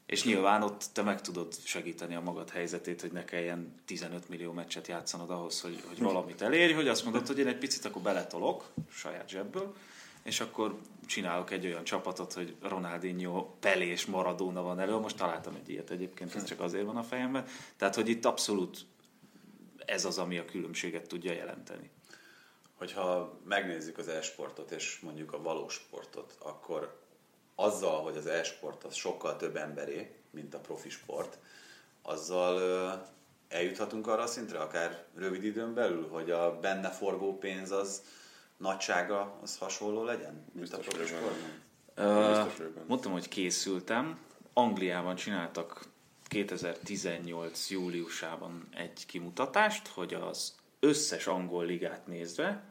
És 0.06 0.24
nyilván 0.24 0.62
ott 0.62 0.86
te 0.94 1.02
meg 1.02 1.22
tudod 1.22 1.54
segíteni 1.64 2.16
a 2.16 2.22
magad 2.22 2.50
helyzetét, 2.50 3.02
hogy 3.02 3.12
ne 3.12 3.26
kelljen 3.26 3.76
15 3.86 4.30
millió 4.30 4.52
meccset 4.52 4.88
játszanod 4.88 5.30
ahhoz, 5.30 5.62
hogy, 5.62 5.84
hogy 5.88 6.00
valamit 6.00 6.42
elérj, 6.42 6.74
hogy 6.74 6.88
azt 6.88 7.04
mondod, 7.04 7.28
hogy 7.28 7.40
én 7.40 7.48
egy 7.48 7.58
picit 7.58 7.86
akkor 7.86 8.02
beletolok 8.02 8.72
saját 8.90 9.30
zsebből, 9.30 9.76
és 10.26 10.40
akkor 10.40 10.80
csinálok 11.06 11.52
egy 11.52 11.66
olyan 11.66 11.84
csapatot, 11.84 12.34
hogy 12.34 12.56
Ronaldinho, 12.62 13.50
Pelé 13.60 13.88
és 13.88 14.06
Maradona 14.06 14.62
van 14.62 14.80
elő. 14.80 14.96
Most 14.96 15.18
találtam 15.18 15.56
egy 15.56 15.70
ilyet 15.70 15.90
egyébként, 15.90 16.36
ez 16.36 16.44
csak 16.44 16.60
azért 16.60 16.86
van 16.86 16.98
a 16.98 17.04
fejemben. 17.04 17.46
Tehát, 17.78 17.96
hogy 17.96 18.10
itt 18.10 18.26
abszolút 18.26 18.78
ez 19.86 20.06
az, 20.06 20.18
ami 20.18 20.38
a 20.38 20.46
különbséget 20.46 21.08
tudja 21.08 21.34
jelenteni. 21.34 21.90
Hogyha 22.74 23.40
megnézzük 23.44 23.98
az 23.98 24.08
e-sportot 24.08 24.72
és 24.72 25.00
mondjuk 25.00 25.34
a 25.34 25.42
valós 25.42 25.74
sportot, 25.74 26.36
akkor 26.40 27.02
azzal, 27.56 28.04
hogy 28.04 28.18
az 28.18 28.26
e-sport 28.28 28.84
az 28.84 28.96
sokkal 28.96 29.36
több 29.36 29.56
emberé, 29.56 30.16
mint 30.30 30.54
a 30.54 30.60
profi 30.60 30.90
sport, 30.90 31.38
azzal 32.02 32.60
eljuthatunk 33.48 34.08
arra 34.08 34.22
a 34.22 34.28
szintre, 34.28 34.60
akár 34.60 35.06
rövid 35.16 35.44
időn 35.44 35.74
belül, 35.74 36.08
hogy 36.08 36.32
a 36.32 36.60
benne 36.60 36.90
forgó 36.90 37.38
pénz 37.38 37.72
az 37.72 38.04
nagysága 38.58 39.40
az 39.42 39.58
hasonló 39.58 40.04
legyen, 40.04 40.46
mint 40.54 40.74
a 40.74 40.78
profi 40.78 41.06
sportban? 41.06 41.64
Uh, 41.98 42.86
mondtam, 42.88 43.12
hogy 43.12 43.28
készültem. 43.28 44.20
Angliában 44.54 45.16
csináltak 45.16 45.86
2018. 46.28 47.70
júliusában 47.70 48.68
egy 48.76 49.06
kimutatást, 49.06 49.88
hogy 49.88 50.14
az 50.14 50.56
összes 50.80 51.28
angol 51.28 51.66
ligát 51.66 52.08
nézve 52.08 52.64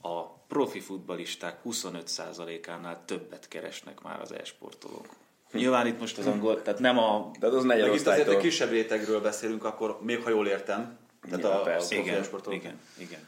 a 0.00 0.22
profi 0.48 0.80
futbalisták 0.80 1.58
25%-ánál 1.64 3.02
többet 3.04 3.48
keresnek 3.48 4.02
már 4.02 4.20
az 4.20 4.32
e-sportolók. 4.32 5.06
Nyilván 5.52 5.86
itt 5.86 6.00
most 6.00 6.18
az 6.18 6.26
angol, 6.26 6.62
tehát 6.62 6.80
nem 6.80 6.98
a... 6.98 7.30
De 7.38 7.46
az 7.46 7.64
Meg 7.64 7.78
itt 7.78 8.06
azért 8.06 8.28
egy 8.28 8.36
kisebb 8.36 8.70
rétegről 8.70 9.20
beszélünk, 9.20 9.64
akkor 9.64 9.98
még 10.02 10.22
ha 10.22 10.30
jól 10.30 10.46
értem. 10.46 10.98
Tehát 11.22 11.40
Ja, 11.40 11.60
a, 11.60 11.62
persze, 11.62 11.96
a 11.96 11.98
igen, 11.98 12.24
igen, 12.48 12.80
igen. 12.98 13.20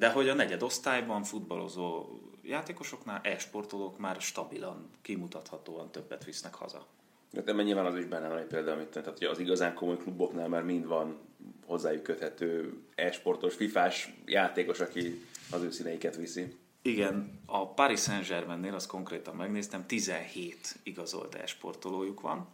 De 0.00 0.10
hogy 0.10 0.28
a 0.28 0.34
negyed 0.34 0.62
osztályban 0.62 1.22
futballozó 1.22 2.08
játékosoknál 2.42 3.20
e-sportolók 3.22 3.98
már 3.98 4.20
stabilan, 4.20 4.90
kimutathatóan 5.02 5.90
többet 5.90 6.24
visznek 6.24 6.54
haza. 6.54 6.86
De 7.30 7.40
ebben 7.40 7.64
nyilván 7.64 7.86
az 7.86 7.96
is 7.96 8.04
benne 8.04 8.28
van 8.28 8.38
egy 8.38 8.46
példa, 8.46 8.72
amit 8.72 8.86
tehát 8.86 9.08
hogy 9.08 9.26
az 9.26 9.38
igazán 9.38 9.74
komoly 9.74 9.96
kluboknál 9.96 10.48
már 10.48 10.62
mind 10.62 10.86
van 10.86 11.18
hozzájuk 11.66 12.02
köthető 12.02 12.82
e-sportos, 12.94 13.54
fifás 13.54 14.14
játékos, 14.26 14.80
aki 14.80 15.26
az 15.50 15.62
ő 15.62 15.70
színeiket 15.70 16.16
viszi. 16.16 16.56
Igen, 16.82 17.40
a 17.46 17.68
Paris 17.68 18.00
Saint-Germainnél, 18.00 18.74
azt 18.74 18.86
konkrétan 18.86 19.36
megnéztem, 19.36 19.86
17 19.86 20.76
igazolt 20.82 21.34
e-sportolójuk 21.34 22.20
van, 22.20 22.48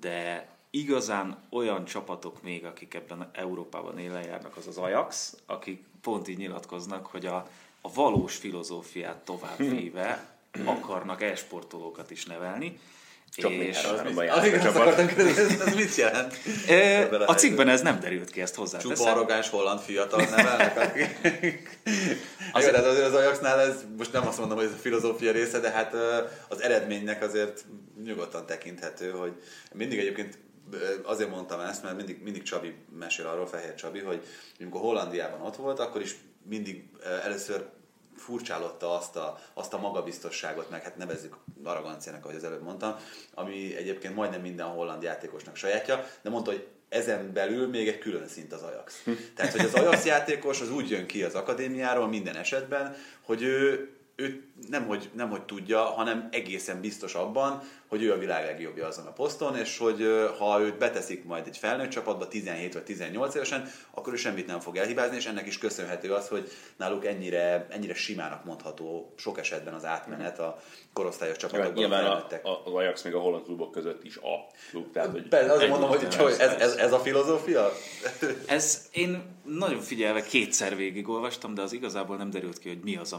de 0.00 0.48
igazán 0.80 1.36
olyan 1.50 1.84
csapatok 1.84 2.42
még, 2.42 2.64
akik 2.64 2.94
ebben 2.94 3.30
Európában 3.32 3.98
élen 3.98 4.22
járnak, 4.22 4.56
az 4.56 4.66
az 4.66 4.76
Ajax, 4.78 5.36
akik 5.46 5.82
pont 6.02 6.28
így 6.28 6.36
nyilatkoznak, 6.38 7.06
hogy 7.06 7.26
a, 7.26 7.48
a 7.80 7.92
valós 7.94 8.36
filozófiát 8.36 9.16
továbbvéve 9.16 10.26
akarnak 10.64 11.22
e-sportolókat 11.22 12.10
is 12.10 12.24
nevelni. 12.24 12.78
Csak 13.36 13.50
és 13.50 13.84
Az 13.84 13.98
a 13.98 14.02
mit- 14.02 14.22
játék 14.22 14.46
igen, 14.46 14.58
azt 14.60 14.66
csapat. 14.66 14.80
akartam 14.82 15.06
kérdezni, 15.06 15.60
ez, 15.60 15.74
mit 15.74 15.94
jelent? 15.94 16.34
e, 16.68 17.08
a 17.26 17.34
cikkben 17.34 17.68
ez 17.68 17.82
nem 17.82 18.00
derült 18.00 18.30
ki, 18.30 18.40
ezt 18.40 18.54
Csupa 18.54 18.62
hozzáteszem. 18.64 19.12
arrogáns 19.12 19.48
holland 19.48 19.80
fiatal 19.80 20.24
nevelnek, 20.24 20.76
akik... 20.76 21.78
Azért, 22.52 22.72
tehát 22.72 22.86
azért 22.86 23.06
az 23.06 23.14
Ajaxnál 23.14 23.60
ez, 23.60 23.84
most 23.96 24.12
nem 24.12 24.26
azt 24.26 24.38
mondom, 24.38 24.56
hogy 24.56 24.66
ez 24.66 24.72
a 24.72 24.76
filozófia 24.76 25.32
része, 25.32 25.60
de 25.60 25.70
hát 25.70 25.94
az 26.48 26.60
eredménynek 26.62 27.22
azért 27.22 27.64
nyugodtan 28.04 28.46
tekinthető, 28.46 29.10
hogy 29.10 29.32
mindig 29.74 29.98
egyébként 29.98 30.38
azért 31.02 31.30
mondtam 31.30 31.60
ezt, 31.60 31.82
mert 31.82 31.96
mindig, 31.96 32.22
mindig 32.22 32.42
Csabi 32.42 32.74
mesél 32.98 33.26
arról, 33.26 33.46
Fehér 33.46 33.74
Csabi, 33.74 33.98
hogy 33.98 34.24
amikor 34.60 34.80
Hollandiában 34.80 35.40
ott 35.40 35.56
volt, 35.56 35.78
akkor 35.78 36.00
is 36.00 36.16
mindig 36.42 36.88
először 37.24 37.68
furcsálotta 38.16 38.96
azt 38.98 39.16
a, 39.16 39.38
azt 39.54 39.74
a 39.74 39.78
magabiztosságot, 39.78 40.70
meg 40.70 40.82
hát 40.82 40.96
nevezzük 40.96 41.36
arroganciának, 41.64 42.24
ahogy 42.24 42.36
az 42.36 42.44
előbb 42.44 42.62
mondtam, 42.62 42.96
ami 43.34 43.76
egyébként 43.76 44.14
majdnem 44.14 44.40
minden 44.40 44.66
holland 44.66 45.02
játékosnak 45.02 45.56
sajátja, 45.56 46.04
de 46.22 46.30
mondta, 46.30 46.50
hogy 46.50 46.66
ezen 46.88 47.32
belül 47.32 47.68
még 47.68 47.88
egy 47.88 47.98
külön 47.98 48.28
szint 48.28 48.52
az 48.52 48.62
Ajax. 48.62 49.04
Tehát, 49.34 49.52
hogy 49.52 49.64
az 49.64 49.74
Ajax 49.74 50.04
játékos 50.04 50.60
az 50.60 50.70
úgy 50.70 50.90
jön 50.90 51.06
ki 51.06 51.22
az 51.22 51.34
akadémiáról 51.34 52.08
minden 52.08 52.36
esetben, 52.36 52.96
hogy 53.20 53.42
ő, 53.42 53.90
ő 54.16 54.44
nem, 54.68 54.86
hogy, 54.86 55.10
nem 55.14 55.30
hogy 55.30 55.42
tudja, 55.42 55.82
hanem 55.84 56.28
egészen 56.32 56.80
biztos 56.80 57.14
abban, 57.14 57.62
hogy 57.88 58.02
ő 58.02 58.12
a 58.12 58.18
világ 58.18 58.44
legjobbja 58.44 58.86
azon 58.86 59.06
a 59.06 59.12
poszton, 59.12 59.56
és 59.56 59.78
hogy 59.78 60.06
ha 60.38 60.60
őt 60.60 60.78
beteszik 60.78 61.24
majd 61.24 61.46
egy 61.46 61.56
felnőtt 61.56 61.90
csapatba 61.90 62.28
17 62.28 62.74
vagy 62.74 62.82
18 62.82 63.34
évesen, 63.34 63.70
akkor 63.90 64.12
ő 64.12 64.16
semmit 64.16 64.46
nem 64.46 64.60
fog 64.60 64.76
elhibázni, 64.76 65.16
és 65.16 65.26
ennek 65.26 65.46
is 65.46 65.58
köszönhető 65.58 66.12
az, 66.12 66.28
hogy 66.28 66.50
náluk 66.76 67.06
ennyire, 67.06 67.66
ennyire 67.70 67.94
simának 67.94 68.44
mondható 68.44 69.14
sok 69.16 69.38
esetben 69.38 69.74
az 69.74 69.84
átmenet 69.84 70.38
a 70.38 70.58
korosztályos 70.92 71.36
csapatokban. 71.36 71.72
Nyilván 71.72 72.04
a, 72.04 72.48
a, 72.48 72.62
az 72.64 72.72
Ajax 72.72 73.02
még 73.02 73.14
a 73.14 73.18
holland 73.18 73.44
klubok 73.44 73.72
között 73.72 74.04
is 74.04 74.16
a 74.16 74.46
klub. 74.70 74.92
Tehát, 74.92 75.10
hogy 75.10 75.28
Persze, 75.28 75.46
azért 75.52 75.62
egy- 75.62 75.70
mondom, 75.70 75.88
hogy, 75.88 76.14
hogy 76.14 76.34
ez, 76.38 76.52
ez, 76.52 76.72
ez 76.72 76.92
a 76.92 76.98
filozófia? 76.98 77.72
Ez 78.46 78.88
én 78.92 79.22
nagyon 79.44 79.80
figyelve 79.80 80.22
kétszer 80.22 80.76
végigolvastam, 80.76 81.54
de 81.54 81.62
az 81.62 81.72
igazából 81.72 82.16
nem 82.16 82.30
derült 82.30 82.58
ki, 82.58 82.68
hogy 82.68 82.80
mi 82.82 82.96
az, 82.96 83.12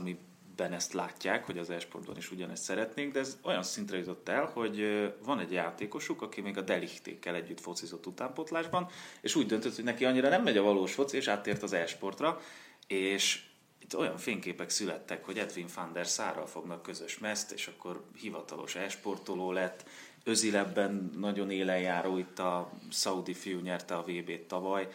amiben 0.60 0.78
ezt 0.78 0.93
látják, 0.93 1.46
hogy 1.46 1.58
az 1.58 1.70
esportban 1.70 2.17
is 2.17 2.32
ugyanezt 2.32 2.63
szeretnék, 2.63 3.12
de 3.12 3.20
ez 3.20 3.38
olyan 3.41 3.63
szintre 3.63 3.98
jutott 3.98 4.30
el, 4.30 4.46
hogy 4.46 4.84
van 5.24 5.39
egy 5.39 5.52
játékosuk, 5.52 6.22
aki 6.22 6.41
még 6.41 6.58
a 6.58 6.62
Delichtékkel 6.62 7.36
együtt 7.36 7.60
focizott 7.60 8.06
utánpótlásban, 8.06 8.89
és 9.22 9.36
úgy 9.36 9.46
döntött, 9.46 9.76
hogy 9.76 9.84
neki 9.84 10.06
annyira 10.06 10.30
nem 10.30 10.43
megy 10.43 10.58
a 10.58 10.63
valós 10.63 10.93
foci, 10.93 11.17
és 11.17 11.28
áttért 11.28 11.63
az 11.63 11.74
esportra, 11.74 12.41
és 12.88 13.43
itt 13.80 13.98
olyan 13.98 14.17
fényképek 14.17 14.70
születtek, 14.70 15.26
hogy 15.26 15.38
Edwin 15.38 15.67
van 15.76 15.93
der 15.93 16.08
Szárral 16.08 16.48
fognak 16.48 16.82
közös 16.82 17.17
meszt, 17.17 17.52
és 17.52 17.67
akkor 17.67 18.04
hivatalos 18.15 18.76
esportoló 18.76 19.52
lett. 19.52 19.86
Özilebben 20.24 21.12
nagyon 21.17 21.52
élen 21.52 21.80
járó, 21.80 22.17
itt 22.17 22.39
a 22.39 22.72
Saudi 22.91 23.34
fiú 23.34 23.60
nyerte 23.60 23.96
a 23.96 24.04
VB-t 24.04 24.48
tavaly, 24.48 24.88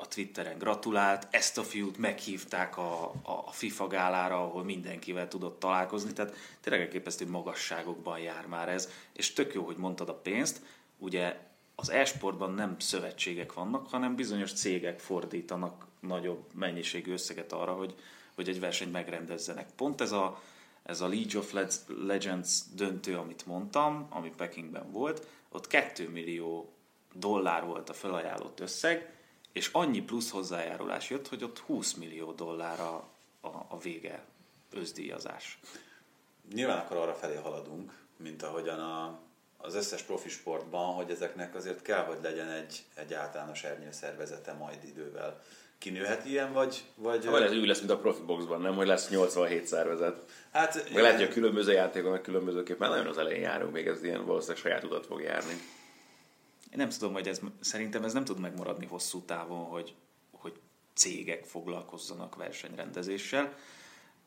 a 0.00 0.06
Twitteren 0.06 0.58
gratulált, 0.58 1.26
ezt 1.30 1.58
a 1.58 1.62
fiút 1.62 1.98
meghívták 1.98 2.76
a, 2.76 3.12
a, 3.22 3.50
FIFA 3.50 3.86
gálára, 3.86 4.42
ahol 4.42 4.64
mindenkivel 4.64 5.28
tudott 5.28 5.58
találkozni, 5.58 6.12
tehát 6.12 6.34
tényleg 6.60 6.82
elképesztő 6.82 7.26
magasságokban 7.26 8.18
jár 8.18 8.46
már 8.46 8.68
ez, 8.68 8.88
és 9.12 9.32
tök 9.32 9.54
jó, 9.54 9.64
hogy 9.64 9.76
mondtad 9.76 10.08
a 10.08 10.14
pénzt, 10.14 10.62
ugye 10.98 11.38
az 11.74 11.90
e-sportban 11.90 12.54
nem 12.54 12.78
szövetségek 12.78 13.52
vannak, 13.52 13.88
hanem 13.88 14.14
bizonyos 14.14 14.52
cégek 14.52 14.98
fordítanak 14.98 15.86
nagyobb 16.00 16.44
mennyiségű 16.54 17.12
összeget 17.12 17.52
arra, 17.52 17.72
hogy, 17.72 17.94
hogy 18.34 18.48
egy 18.48 18.60
versenyt 18.60 18.92
megrendezzenek. 18.92 19.66
Pont 19.76 20.00
ez 20.00 20.12
a, 20.12 20.42
ez 20.82 21.00
a 21.00 21.08
League 21.08 21.38
of 21.38 21.54
Legends 21.86 22.58
döntő, 22.74 23.16
amit 23.16 23.46
mondtam, 23.46 24.06
ami 24.10 24.32
Pekingben 24.36 24.90
volt, 24.90 25.26
ott 25.48 25.66
2 25.66 26.08
millió 26.08 26.72
dollár 27.14 27.64
volt 27.64 27.88
a 27.88 27.92
felajánlott 27.92 28.60
összeg, 28.60 29.19
és 29.52 29.68
annyi 29.72 30.02
plusz 30.02 30.30
hozzájárulás 30.30 31.10
jött, 31.10 31.28
hogy 31.28 31.44
ott 31.44 31.58
20 31.58 31.94
millió 31.94 32.32
dollár 32.32 32.80
a, 32.80 33.08
a, 33.40 33.48
a 33.68 33.78
vége 33.82 34.24
özdíjazás. 34.72 35.58
Nyilván 36.54 36.78
akkor 36.78 36.96
arra 36.96 37.14
felé 37.14 37.34
haladunk, 37.34 37.92
mint 38.16 38.42
ahogyan 38.42 38.78
a, 38.78 39.18
az 39.56 39.74
összes 39.74 40.02
profi 40.02 40.28
sportban, 40.28 40.94
hogy 40.94 41.10
ezeknek 41.10 41.54
azért 41.54 41.82
kell, 41.82 42.04
hogy 42.04 42.18
legyen 42.22 42.48
egy, 42.48 42.82
egy 42.94 43.14
általános 43.14 43.64
szervezete 43.90 44.52
majd 44.52 44.78
idővel. 44.84 45.42
Kinőhet 45.78 46.24
ilyen, 46.24 46.52
vagy... 46.52 46.84
vagy 46.94 47.24
Vagy 47.24 47.42
ez 47.42 47.52
úgy 47.52 47.66
lesz, 47.66 47.78
mint 47.78 47.90
a 47.90 47.98
profi 47.98 48.22
boxban, 48.22 48.60
nem, 48.60 48.74
hogy 48.74 48.86
lesz 48.86 49.08
87 49.08 49.66
szervezet. 49.66 50.24
hát, 50.50 50.74
Meg 50.92 51.02
lehet, 51.02 51.18
hogy 51.18 51.28
a 51.28 51.32
különböző 51.32 51.72
játékoknak 51.72 52.22
különbözőképp, 52.22 52.78
már 52.78 52.90
nagyon 52.90 53.06
az 53.06 53.18
elején 53.18 53.42
járunk, 53.42 53.72
még 53.72 53.86
ez 53.86 54.02
ilyen 54.02 54.26
valószínűleg 54.26 54.62
saját 54.62 54.84
utat 54.84 55.06
fog 55.06 55.20
járni. 55.20 55.60
Én 56.70 56.76
nem 56.76 56.88
tudom, 56.88 57.12
hogy 57.12 57.28
ez, 57.28 57.40
szerintem 57.60 58.04
ez 58.04 58.12
nem 58.12 58.24
tud 58.24 58.38
megmaradni 58.38 58.86
hosszú 58.86 59.20
távon, 59.24 59.64
hogy, 59.64 59.94
hogy 60.30 60.52
cégek 60.94 61.44
foglalkozzanak 61.44 62.36
versenyrendezéssel. 62.36 63.54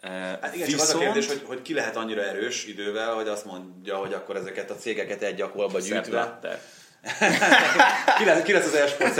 Hát 0.02 0.56
igen, 0.56 0.68
csak 0.68 0.80
az 0.80 0.94
a 0.94 0.98
kérdés, 0.98 1.28
hogy, 1.28 1.44
hogy 1.46 1.62
ki 1.62 1.74
lehet 1.74 1.96
annyira 1.96 2.22
erős 2.22 2.66
idővel, 2.66 3.14
hogy 3.14 3.28
azt 3.28 3.46
mondja, 3.46 3.98
hogy 3.98 4.14
akkor 4.14 4.36
ezeket 4.36 4.72
a 4.72 4.76
cégeket 4.76 5.22
egy 5.22 5.36
gyakolba 5.36 5.82
Szebb 5.82 6.04
gyűjtve. 6.04 6.62
ki, 8.18 8.26
lesz, 8.26 8.44
ki 8.44 8.52
lesz 8.52 8.66
az 8.66 8.74
esport 8.74 9.16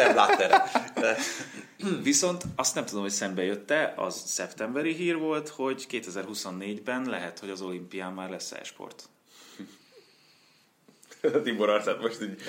Viszont 2.02 2.44
azt 2.56 2.76
nem 2.76 2.86
tudom, 2.86 3.02
hogy 3.02 3.12
szembe 3.12 3.44
jött-e, 3.44 3.94
az 3.96 4.24
szeptemberi 4.26 4.94
hír 4.94 5.18
volt, 5.18 5.50
hogy 5.50 5.86
2024-ben 5.90 7.06
lehet, 7.06 7.40
hogy 7.40 7.50
az 7.50 7.62
olimpián 7.62 8.14
már 8.14 8.30
lesz 8.30 8.52
e-sport. 8.52 9.10
Tibor 11.44 11.70
arcát 11.70 12.02
most 12.02 12.22
így 12.22 12.42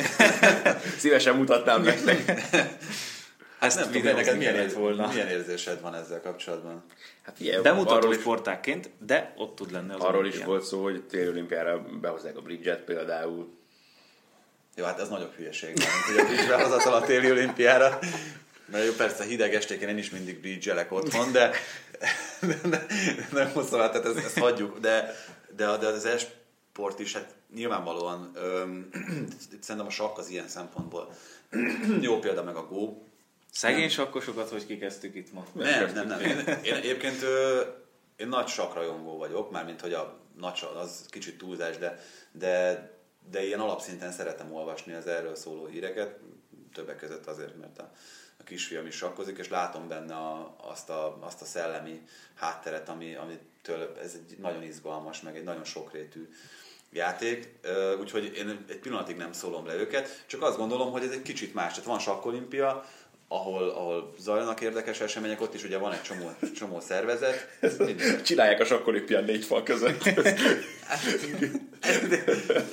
szívesen 0.99 1.37
mutatnám 1.37 1.83
nektek. 1.83 2.43
Ezt 3.61 3.79
Nem 3.79 3.91
tudom, 3.91 4.15
neked 4.15 4.37
milyen, 4.37 4.53
kellett 4.55 4.69
ér- 4.69 4.77
volna. 4.77 5.09
milyen 5.09 5.29
érzésed 5.29 5.81
van 5.81 5.95
ezzel 5.95 6.21
kapcsolatban? 6.21 6.85
Hát 7.23 7.41
ilyen, 7.41 7.63
Bemutató 7.63 7.97
arról 7.97 8.15
is, 8.15 8.21
sportákként, 8.21 8.91
de 9.07 9.35
ott 9.37 9.57
tud 9.57 9.73
lenni 9.73 9.93
az 9.93 10.01
arról 10.01 10.13
is 10.13 10.19
olimpián. 10.19 10.47
volt 10.49 10.65
szó, 10.65 10.83
hogy 10.83 11.03
téli 11.05 11.29
olimpiára 11.29 11.87
behozzák 12.01 12.37
a 12.37 12.41
bridget 12.41 12.81
például. 12.81 13.55
Jó, 14.77 14.85
hát 14.85 15.01
ez 15.01 15.09
nagyobb 15.09 15.33
hülyeség, 15.37 15.69
mint 15.69 15.85
hogy 16.07 16.17
a 16.19 16.25
bridge 16.25 16.47
behozatal 16.47 16.95
a 16.95 17.01
téli 17.01 17.31
olimpiára. 17.31 17.99
Mert 18.67 18.85
jó, 18.85 18.93
persze 18.93 19.25
hideg 19.25 19.55
estéken 19.55 19.89
én 19.89 19.99
is 19.99 20.11
mindig 20.11 20.41
bridge 20.41 20.87
otthon, 20.91 21.33
de, 21.33 21.51
de, 22.41 22.59
de 22.69 22.87
nem 23.33 23.51
hoztam 23.53 23.81
át, 23.81 23.93
tehát 23.93 24.07
ezt, 24.07 24.25
ezt 24.25 24.39
hagyjuk. 24.39 24.79
De, 24.79 25.15
de, 25.57 25.77
de 25.77 25.87
az 25.87 26.05
esport 26.05 26.99
is, 26.99 27.13
hát 27.13 27.35
nyilvánvalóan 27.55 28.31
öm, 28.35 28.88
szerintem 29.61 29.87
a 29.87 29.90
sakk 29.90 30.19
az 30.19 30.29
ilyen 30.29 30.49
szempontból 30.49 31.14
jó 32.01 32.19
példa 32.19 32.43
meg 32.43 32.57
a 32.57 32.67
Go. 32.67 32.99
Szegény 33.51 33.88
sakkosokat, 33.88 34.49
hogy 34.49 34.67
kikezdtük 34.67 35.14
itt 35.14 35.33
ma. 35.33 35.47
Nem, 35.53 35.93
nem, 35.93 36.07
nem. 36.07 36.21
Én, 36.21 36.38
én 36.62 36.75
egyébként 36.75 37.23
ö, 37.23 37.62
én 38.17 38.29
nagy 38.29 38.47
sakrajongó 38.47 39.17
vagyok, 39.17 39.51
mármint 39.51 39.81
hogy 39.81 39.93
a 39.93 40.19
nagy 40.37 40.55
sak, 40.55 40.77
az 40.77 41.07
kicsit 41.09 41.38
túlzás, 41.38 41.79
de, 41.79 42.01
de, 42.33 42.90
de 43.31 43.45
ilyen 43.45 43.61
alapszinten 43.61 44.12
szeretem 44.12 44.53
olvasni 44.53 44.93
az 44.93 45.07
erről 45.07 45.35
szóló 45.35 45.67
híreket, 45.67 46.19
többek 46.73 46.97
között 46.97 47.27
azért, 47.27 47.61
mert 47.61 47.79
a, 47.79 47.93
a 48.37 48.43
kisfiam 48.45 48.87
is 48.87 48.97
sakkozik, 48.97 49.38
és 49.38 49.49
látom 49.49 49.88
benne 49.88 50.14
a, 50.14 50.57
azt, 50.61 50.90
a, 50.90 51.19
azt 51.21 51.43
a 51.43 51.45
szellemi 51.45 52.03
hátteret, 52.35 52.88
ami, 52.88 53.14
amitől 53.14 53.99
ez 54.03 54.14
egy 54.14 54.38
nagyon 54.38 54.62
izgalmas, 54.62 55.21
meg 55.21 55.37
egy 55.37 55.45
nagyon 55.45 55.64
sokrétű 55.64 56.29
játék, 56.94 57.48
úgyhogy 58.00 58.33
én 58.37 58.64
egy 58.68 58.78
pillanatig 58.78 59.16
nem 59.16 59.33
szólom 59.33 59.66
le 59.66 59.74
őket, 59.74 60.24
csak 60.26 60.42
azt 60.42 60.57
gondolom, 60.57 60.92
hogy 60.92 61.02
ez 61.02 61.11
egy 61.11 61.22
kicsit 61.22 61.54
más. 61.54 61.70
Tehát 61.72 61.85
van 61.88 61.98
sakkolimpia, 61.98 62.85
ahol, 63.28 63.68
ahol 63.68 64.14
zajlanak 64.18 64.61
érdekes 64.61 65.00
események, 65.00 65.40
ott 65.40 65.54
is 65.54 65.64
ugye 65.64 65.78
van 65.78 65.92
egy 65.92 66.02
csomó, 66.02 66.30
csomó 66.57 66.80
szervezet. 66.80 67.48
Minden- 67.78 68.22
Csinálják 68.22 68.61
a 68.61 68.64
sakkolimpián 68.64 69.24
négy 69.24 69.44
fal 69.44 69.62
között. 69.62 70.04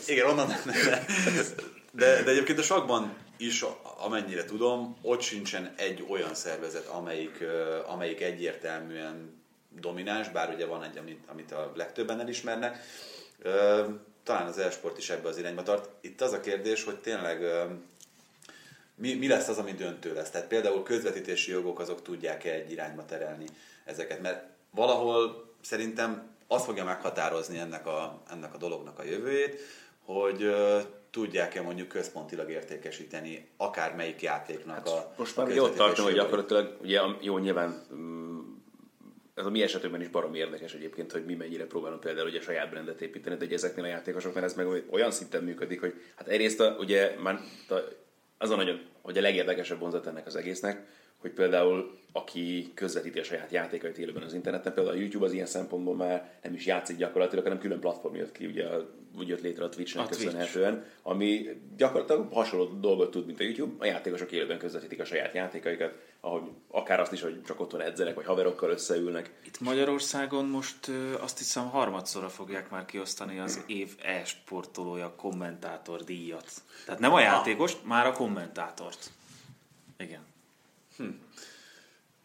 Igen, 0.07 0.27
onnan 0.27 0.47
nem, 0.47 0.62
nem. 0.65 1.03
De, 1.91 2.23
de 2.23 2.31
egyébként 2.31 2.60
a 2.60 2.63
sakban 2.63 3.13
is, 3.38 3.65
amennyire 3.97 4.45
tudom, 4.45 4.97
ott 5.01 5.21
sincsen 5.21 5.73
egy 5.77 6.05
olyan 6.10 6.36
szervezet, 6.36 6.86
amelyik, 6.88 7.43
amelyik 7.88 8.21
egyértelműen 8.21 9.41
domináns, 9.79 10.29
bár 10.29 10.53
ugye 10.53 10.65
van 10.65 10.84
egy, 10.84 10.97
amit, 10.97 11.23
amit 11.27 11.51
a 11.51 11.71
legtöbben 11.75 12.19
elismernek. 12.19 12.77
Talán 14.32 14.48
az 14.48 14.58
e-sport 14.58 14.98
is 14.98 15.10
ebbe 15.10 15.28
az 15.28 15.38
irányba 15.38 15.63
tart. 15.63 15.89
Itt 16.02 16.22
az 16.22 16.34
a 16.34 16.39
kérdés, 16.39 16.84
hogy 16.84 16.96
tényleg 16.96 17.41
mi, 18.96 19.13
mi 19.13 19.28
lesz 19.28 19.48
az, 19.48 19.58
ami 19.58 19.72
döntő 19.72 20.13
lesz? 20.13 20.30
Tehát 20.30 20.48
például 20.48 20.84
közvetítési 20.84 21.52
jogok 21.52 21.80
azok 21.80 22.02
tudják-e 22.02 22.52
egy 22.52 22.72
irányba 22.72 23.06
terelni 23.06 23.46
ezeket? 23.86 24.22
Mert 24.22 24.44
valahol 24.70 25.50
szerintem 25.62 26.30
az 26.48 26.63
fogja 26.63 26.84
meghatározni 26.84 27.58
ennek 27.58 27.88
a, 27.88 28.22
ennek 28.32 28.54
a 28.54 28.58
dolognak 28.58 29.00
a 29.00 29.04
jövőjét, 29.04 29.60
hogy 30.06 30.56
tudják-e 31.10 31.62
mondjuk 31.62 31.88
központilag 31.88 32.50
értékesíteni 32.50 33.48
akár 33.58 33.96
melyik 33.96 34.22
játéknak 34.22 34.86
a 34.86 34.96
Hát 34.96 35.17
Most 35.17 35.38
a 35.38 35.41
már 35.41 35.52
ugye 35.52 35.62
ott 35.62 35.76
tartom, 35.76 36.06
hogy 36.06 36.13
gyakorlatilag, 36.13 36.78
ugye 36.82 37.00
a- 37.00 37.17
jó, 37.22 37.38
nyilván 37.38 37.86
mm, 37.94 38.39
ez 39.36 39.46
a 39.46 39.50
mi 39.50 39.62
esetünkben 39.62 40.02
is 40.02 40.08
barom 40.08 40.34
érdekes 40.34 40.74
egyébként, 40.74 41.12
hogy 41.12 41.26
mi 41.26 41.36
mennyire 41.36 41.65
próbálunk 41.65 42.02
például 42.02 42.28
ugye 42.28 42.41
saját 42.41 42.70
brandet 42.70 43.02
építeni, 43.02 43.36
de 43.36 43.46
ugye 43.46 43.56
ezeknél 43.56 43.84
a 43.84 43.88
játékosoknál 43.88 44.44
ez 44.44 44.54
meg 44.54 44.67
olyan 44.89 45.12
szinten 45.12 45.44
működik, 45.44 45.80
hogy 45.80 45.94
hát 46.15 46.28
egyrészt 46.28 46.60
a, 46.60 46.76
ugye 46.80 47.15
már 47.20 47.39
a, 47.70 47.76
az 48.38 48.50
a 48.50 48.56
nagyon, 48.56 48.82
hogy 49.02 49.17
a 49.17 49.22
legérdekesebb 49.22 49.80
vonzat 49.80 50.08
ennek 50.08 50.26
az 50.26 50.36
egésznek, 50.36 50.88
hogy 51.21 51.31
például 51.31 51.99
aki 52.12 52.71
közvetíti 52.73 53.19
a 53.19 53.23
saját 53.23 53.51
játékait 53.51 53.97
élőben 53.97 54.23
az 54.23 54.34
interneten, 54.34 54.73
például 54.73 54.95
a 54.95 54.99
YouTube 54.99 55.25
az 55.25 55.34
ilyen 55.34 55.45
szempontból 55.45 55.95
már 55.95 56.31
nem 56.43 56.53
is 56.53 56.65
játszik 56.65 56.97
gyakorlatilag, 56.97 57.43
hanem 57.43 57.60
külön 57.60 57.79
platform 57.79 58.15
jött 58.15 58.31
ki, 58.31 58.45
ugye 58.45 58.67
úgy 59.17 59.27
jött 59.27 59.41
létre 59.41 59.63
a 59.63 59.69
Twitchnek 59.69 60.05
A 60.05 60.07
Twitch. 60.07 60.25
köszönhetően, 60.25 60.86
ami 61.01 61.62
gyakorlatilag 61.77 62.34
hasonló 62.34 62.65
dolgot 62.65 63.12
tud, 63.12 63.25
mint 63.25 63.39
a 63.39 63.43
YouTube. 63.43 63.73
A 63.79 63.86
játékosok 63.86 64.31
élőben 64.31 64.57
közvetítik 64.57 64.99
a 64.99 65.05
saját 65.05 65.34
játékaikat, 65.34 65.93
ahogy 66.19 66.41
akár 66.67 66.99
azt 66.99 67.12
is, 67.12 67.21
hogy 67.21 67.43
csak 67.43 67.60
otthon 67.60 67.81
edzenek, 67.81 68.15
vagy 68.15 68.25
haverokkal 68.25 68.69
összeülnek. 68.69 69.31
Itt 69.45 69.60
Magyarországon 69.60 70.45
most 70.45 70.91
azt 71.19 71.38
hiszem 71.38 71.69
harmadszorra 71.69 72.29
fogják 72.29 72.69
már 72.69 72.86
kiosztani 72.86 73.39
az 73.39 73.63
év 73.67 73.95
e-sportolója 74.03 75.13
kommentátor 75.15 76.03
díjat. 76.03 76.51
Tehát 76.86 76.99
nem 76.99 77.13
a 77.13 77.19
játékost, 77.19 77.77
már 77.86 78.05
a 78.05 78.12
kommentátort. 78.12 79.12
Igen. 79.97 80.31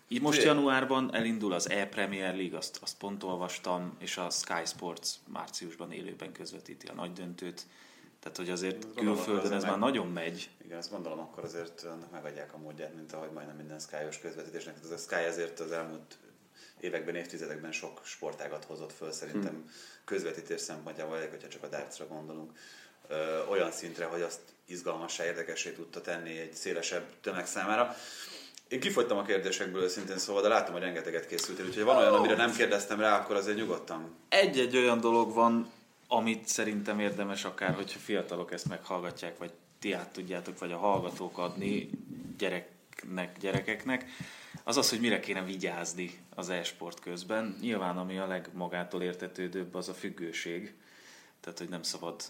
Így 0.09 0.21
most 0.21 0.43
januárban 0.43 1.15
elindul 1.15 1.53
az 1.53 1.71
e-Premier 1.71 2.35
League, 2.37 2.57
azt, 2.59 2.79
azt 2.83 2.97
pont 2.97 3.23
olvastam, 3.23 3.97
és 3.99 4.17
a 4.17 4.31
Sky 4.31 4.65
Sports 4.67 5.09
márciusban 5.29 5.93
élőben 5.93 6.33
közvetíti 6.33 6.87
a 6.87 6.93
nagy 6.95 7.13
döntőt. 7.13 7.63
Tehát, 8.21 8.37
hogy 8.37 8.51
azért 8.51 8.85
Gondolom, 8.95 9.15
külföldön 9.15 9.53
ez 9.53 9.63
meg- 9.63 9.71
már 9.71 9.79
nagyon 9.81 10.07
megy. 10.13 10.51
Igen, 10.65 10.79
azt 10.79 10.91
gondolom, 10.91 11.19
akkor 11.19 11.45
azért 11.45 11.83
annak 11.83 12.11
megadják 12.11 12.55
a 12.55 12.59
módját, 12.59 12.95
mint 12.95 13.13
ahogy 13.13 13.31
majdnem 13.31 13.57
minden 13.57 13.79
Sky-os 13.79 14.19
közvetítésnek. 14.19 14.77
Ez 14.83 14.91
a 14.91 14.97
Sky 14.97 15.15
azért 15.29 15.61
az 15.61 15.71
elmúlt 15.73 16.19
években, 16.81 17.15
évtizedekben 17.15 17.73
sok 17.73 18.01
sportágat 18.05 18.65
hozott 18.65 18.93
föl, 18.93 19.13
szerintem 19.13 19.55
Hm. 19.55 19.69
közvetítés 20.05 20.61
szempontjából, 20.61 21.19
hogyha 21.29 21.49
csak 21.49 21.63
a 21.63 21.69
dartsra 21.69 22.07
gondolunk, 22.07 22.53
ö, 23.09 23.45
olyan 23.47 23.71
szintre, 23.73 24.05
hogy 24.05 24.23
azt 24.23 24.41
izgalmassá, 24.67 25.25
érdekessé 25.25 25.73
tudta 25.73 26.01
tenni 26.01 26.39
egy 26.39 26.53
szélesebb 26.55 27.05
tömeg 27.21 27.47
számára. 27.47 27.95
Én 28.69 28.81
kifogytam 28.81 29.19
a 29.19 29.23
kérdésekből 29.23 29.83
őszintén 29.83 30.19
szóval, 30.19 30.43
de 30.43 30.49
látom, 30.49 30.73
hogy 30.73 30.83
rengeteget 30.83 31.27
készültél, 31.27 31.67
úgyhogy 31.67 31.83
van 31.83 31.97
olyan, 31.97 32.15
amire 32.15 32.37
nem 32.37 32.53
kérdeztem 32.53 33.01
rá, 33.01 33.19
akkor 33.19 33.37
azért 33.37 33.57
nyugodtan. 33.57 34.15
Egy-egy 34.29 34.77
olyan 34.77 35.01
dolog 35.01 35.33
van, 35.33 35.71
amit 36.09 36.49
szerintem 36.49 37.01
érdemes 37.01 37.45
akár, 37.45 37.75
hogyha 37.75 37.99
fiatalok 37.99 38.53
ezt 38.53 38.69
meghallgatják, 38.69 39.39
vagy 39.39 39.53
ti 39.79 39.93
át 39.93 40.13
tudjátok, 40.13 40.59
vagy 40.59 40.73
a 40.73 40.77
hallgatók 40.77 41.39
adni 41.39 41.91
gyereknek, 42.39 43.39
gyerekeknek, 43.39 44.05
az 44.65 44.77
az, 44.77 44.91
hogy 44.91 45.01
mire 45.01 45.21
kéne 45.21 45.45
vigyázni 45.45 46.19
az 46.35 46.49
e-sport 46.49 47.01
közben. 47.01 47.57
Nyilván, 47.61 47.99
ami 47.99 48.19
a 48.19 48.27
legmagától 48.27 49.03
értetődőbb, 49.03 49.75
az 49.75 49.89
a 49.89 49.95
függőség. 49.95 50.75
Tehát, 51.41 51.59
hogy 51.59 51.69
nem 51.69 51.83
szabad 51.83 52.23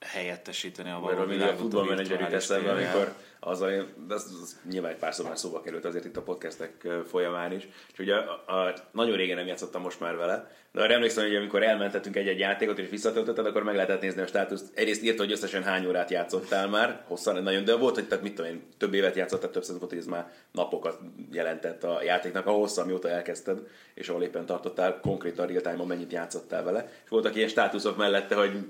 helyettesíteni 0.00 0.90
a 0.90 1.00
való 1.00 1.18
mindig 1.18 1.34
a 1.34 1.38
világot 1.38 1.60
futballmenedzser 1.60 2.20
jut 2.20 2.32
eszembe, 2.32 2.70
amikor 2.70 3.14
az, 3.40 3.60
a, 3.60 3.68
de 4.06 4.14
az, 4.14 4.38
az 4.42 4.60
nyilván 4.70 4.90
egy 4.90 4.96
pár 4.96 5.14
már 5.24 5.38
szóba 5.38 5.60
került 5.60 5.84
azért 5.84 6.04
itt 6.04 6.16
a 6.16 6.22
podcastek 6.22 6.88
folyamán 7.06 7.52
is. 7.52 7.68
És 7.92 7.98
ugye 7.98 8.14
a, 8.14 8.30
a, 8.46 8.74
nagyon 8.92 9.16
régen 9.16 9.36
nem 9.36 9.46
játszottam 9.46 9.82
most 9.82 10.00
már 10.00 10.16
vele, 10.16 10.50
de 10.72 10.82
arra 10.82 10.92
emlékszem, 10.92 11.24
hogy 11.24 11.36
amikor 11.36 11.62
elmentettünk 11.62 12.16
egy-egy 12.16 12.38
játékot 12.38 12.78
és 12.78 12.88
visszatöltötted, 12.88 13.46
akkor 13.46 13.62
meg 13.62 13.74
lehetett 13.74 14.00
nézni 14.00 14.22
a 14.22 14.26
státuszt. 14.26 14.70
Egyrészt 14.74 15.02
írta, 15.02 15.22
hogy 15.22 15.32
összesen 15.32 15.62
hány 15.62 15.86
órát 15.86 16.10
játszottál 16.10 16.68
már, 16.68 17.02
hosszan, 17.06 17.42
nagyon, 17.42 17.64
de 17.64 17.76
volt, 17.76 17.94
hogy 17.94 18.08
tehát 18.08 18.24
mit 18.24 18.34
tudom 18.34 18.50
én, 18.50 18.62
több 18.78 18.94
évet 18.94 19.16
játszottál, 19.16 19.50
több 19.50 19.64
volt, 19.66 19.90
hogy 19.90 19.98
ez 19.98 20.06
már 20.06 20.32
napokat 20.52 20.98
jelentett 21.32 21.84
a 21.84 22.02
játéknak, 22.02 22.46
a 22.46 22.50
hossza, 22.50 22.84
mióta 22.84 23.08
elkezdted, 23.08 23.60
és 23.94 24.08
ahol 24.08 24.22
éppen 24.22 24.46
tartottál, 24.46 25.00
konkrétan 25.00 25.46
real 25.46 25.60
time 25.60 25.84
mennyit 25.84 26.12
játszottál 26.12 26.64
vele. 26.64 26.88
És 27.04 27.10
voltak 27.10 27.36
ilyen 27.36 27.48
státuszok 27.48 27.96
mellette, 27.96 28.34
hogy 28.34 28.66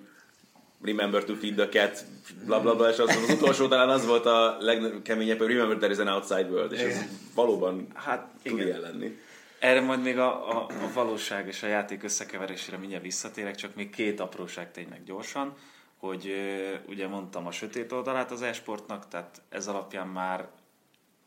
Remember 0.86 1.24
to 1.24 1.34
feed 1.34 1.54
the 1.54 1.68
cat, 1.68 2.04
bla 2.44 2.60
bla 2.60 2.76
bla, 2.76 2.90
és 2.90 2.98
az, 2.98 3.08
az 3.08 3.30
utolsó 3.30 3.68
talán 3.68 3.88
az 3.88 4.06
volt 4.06 4.26
a 4.26 4.56
legkeményebb, 4.60 5.38
hogy 5.38 5.48
Remember 5.48 5.76
there 5.76 5.92
is 5.92 5.98
an 5.98 6.08
outside 6.08 6.48
world, 6.50 6.72
és 6.72 6.80
ez 6.80 7.04
valóban 7.34 7.86
Hát 7.94 8.28
tud 8.42 8.58
ilyen 8.58 8.80
lenni. 8.80 9.18
Erre 9.58 9.80
majd 9.80 10.02
még 10.02 10.18
a, 10.18 10.50
a, 10.50 10.66
a 10.66 10.92
valóság 10.94 11.46
és 11.46 11.62
a 11.62 11.66
játék 11.66 12.02
összekeverésére 12.02 12.76
mindjárt 12.76 13.02
visszatérek, 13.02 13.54
csak 13.54 13.74
még 13.74 13.90
két 13.90 14.20
apróság 14.20 14.70
tényleg 14.70 15.04
gyorsan, 15.04 15.54
hogy 15.96 16.34
ugye 16.88 17.06
mondtam 17.08 17.46
a 17.46 17.50
sötét 17.50 17.92
oldalát 17.92 18.30
az 18.30 18.42
e-sportnak, 18.42 19.08
tehát 19.08 19.42
ez 19.48 19.66
alapján 19.66 20.06
már 20.06 20.48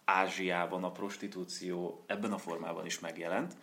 Ázsiában 0.06 0.84
a 0.84 0.92
prostitúció 0.92 2.04
ebben 2.08 2.32
a 2.32 2.38
formában 2.38 2.86
is 2.86 3.00
megjelent, 3.00 3.54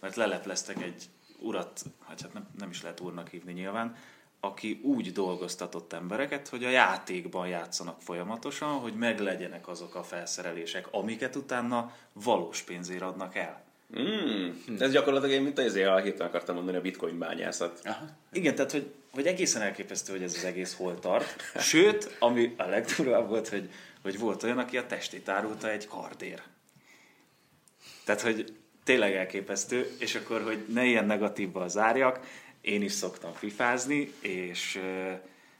mert 0.00 0.16
lelepleztek 0.16 0.82
egy 0.82 1.04
urat, 1.38 1.82
hát 2.08 2.20
hát 2.20 2.32
nem, 2.32 2.48
nem 2.58 2.70
is 2.70 2.82
lehet 2.82 3.00
úrnak 3.00 3.28
hívni 3.28 3.52
nyilván, 3.52 3.96
aki 4.44 4.80
úgy 4.82 5.12
dolgoztatott 5.12 5.92
embereket, 5.92 6.48
hogy 6.48 6.64
a 6.64 6.70
játékban 6.70 7.48
játszanak 7.48 8.00
folyamatosan, 8.00 8.68
hogy 8.68 8.94
meglegyenek 8.94 9.68
azok 9.68 9.94
a 9.94 10.02
felszerelések, 10.02 10.86
amiket 10.90 11.36
utána 11.36 11.92
valós 12.12 12.62
pénzért 12.62 13.02
adnak 13.02 13.36
el. 13.36 13.62
Mm, 13.98 14.50
ez 14.78 14.92
gyakorlatilag 14.92 15.34
én, 15.34 15.42
mint 15.42 15.58
az 15.58 15.74
a 15.74 15.96
héten 15.96 16.26
akartam 16.26 16.54
mondani, 16.54 16.76
a 16.76 16.80
bitcoin 16.80 17.18
bányászat. 17.18 17.80
Aha. 17.84 18.04
Igen, 18.32 18.54
tehát 18.54 18.72
hogy, 18.72 18.92
hogy 19.10 19.26
egészen 19.26 19.62
elképesztő, 19.62 20.12
hogy 20.12 20.22
ez 20.22 20.34
az 20.36 20.44
egész 20.44 20.74
hol 20.74 20.98
tart. 20.98 21.42
Sőt, 21.58 22.16
ami 22.18 22.54
a 22.56 22.64
legdurvább 22.64 23.28
volt, 23.28 23.48
hogy, 23.48 23.70
hogy 24.02 24.18
volt 24.18 24.42
olyan, 24.42 24.58
aki 24.58 24.78
a 24.78 24.86
testét 24.86 25.28
árulta 25.28 25.70
egy 25.70 25.86
kardér. 25.86 26.42
Tehát, 28.04 28.20
hogy 28.20 28.56
tényleg 28.84 29.14
elképesztő, 29.14 29.96
és 29.98 30.14
akkor, 30.14 30.42
hogy 30.42 30.64
ne 30.68 30.84
ilyen 30.84 31.06
negatívba 31.06 31.68
zárjak, 31.68 32.20
én 32.62 32.82
is 32.82 32.92
szoktam 32.92 33.32
fifázni, 33.32 34.12
és 34.20 34.80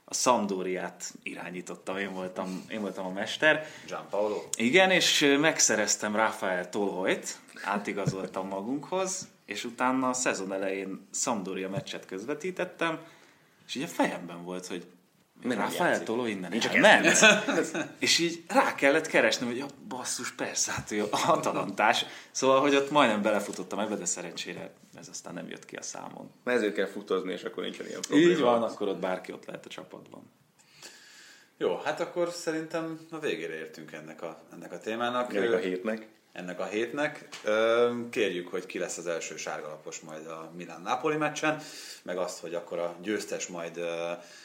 a 0.05 0.13
Sampdoriát 0.13 1.13
irányítottam, 1.23 1.97
én 1.97 2.13
voltam, 2.13 2.65
én 2.69 2.81
voltam 2.81 3.05
a 3.05 3.09
mester. 3.09 3.67
Gianpaolo. 3.85 4.43
Igen, 4.55 4.91
és 4.91 5.35
megszereztem 5.39 6.15
Rafael 6.15 6.69
Tolhoyt, 6.69 7.39
átigazoltam 7.63 8.47
magunkhoz, 8.47 9.27
és 9.45 9.63
utána 9.63 10.09
a 10.09 10.13
szezon 10.13 10.53
elején 10.53 11.07
Sampdoria 11.11 11.69
meccset 11.69 12.05
közvetítettem, 12.05 12.99
és 13.67 13.75
így 13.75 13.83
a 13.83 13.87
fejemben 13.87 14.43
volt, 14.43 14.67
hogy 14.67 14.85
nem 15.43 15.57
Rafael 15.57 15.89
játszik. 15.89 16.05
Toló 16.05 16.25
innen 16.25 16.49
Nincs 16.49 16.63
csak 16.63 16.75
elment. 16.75 17.17
és 17.99 18.19
így 18.19 18.43
rá 18.47 18.75
kellett 18.75 19.07
keresnem, 19.07 19.47
hogy 19.47 19.57
ja, 19.57 19.65
basszus, 19.87 20.31
persze, 20.31 20.71
hát 20.71 20.91
ő 20.91 21.03
a 21.03 21.07
Atalantás. 21.27 22.05
Szóval, 22.31 22.59
hogy 22.61 22.75
ott 22.75 22.91
majdnem 22.91 23.21
belefutottam 23.21 23.79
ebbe, 23.79 23.95
de 23.95 24.05
szerencsére 24.05 24.71
ez 24.99 25.07
aztán 25.07 25.33
nem 25.33 25.47
jött 25.47 25.65
ki 25.65 25.75
a 25.75 25.81
számon. 25.81 26.31
Ezért 26.43 26.73
kell 26.73 26.87
futozni, 26.87 27.31
és 27.31 27.43
akkor 27.43 27.63
nincsen 27.63 27.87
ilyen 27.87 28.01
probléma. 28.01 28.31
Így 28.31 28.39
van, 28.39 28.63
akkor 28.63 28.87
ott 28.87 28.99
bárki 28.99 29.31
ott 29.31 29.45
lehet 29.45 29.65
a 29.65 29.69
csapatban. 29.69 30.31
Jó, 31.57 31.75
hát 31.83 31.99
akkor 31.99 32.29
szerintem 32.29 32.99
a 33.11 33.19
végére 33.19 33.53
értünk 33.53 33.91
ennek 33.91 34.21
a, 34.21 34.43
ennek 34.53 34.71
a 34.71 34.77
témának. 34.77 35.33
Ennek 35.35 35.53
a 35.53 35.57
hétnek. 35.57 36.07
ennek 36.31 36.59
a 36.59 36.65
hétnek. 36.65 37.29
Kérjük, 38.09 38.47
hogy 38.47 38.65
ki 38.65 38.79
lesz 38.79 38.97
az 38.97 39.07
első 39.07 39.37
sárgalapos 39.37 39.99
majd 39.99 40.27
a 40.27 40.51
Milán-Napoli 40.55 41.15
meccsen, 41.15 41.61
meg 42.03 42.17
azt, 42.17 42.39
hogy 42.39 42.53
akkor 42.53 42.79
a 42.79 42.95
győztes 43.01 43.47
majd 43.47 43.79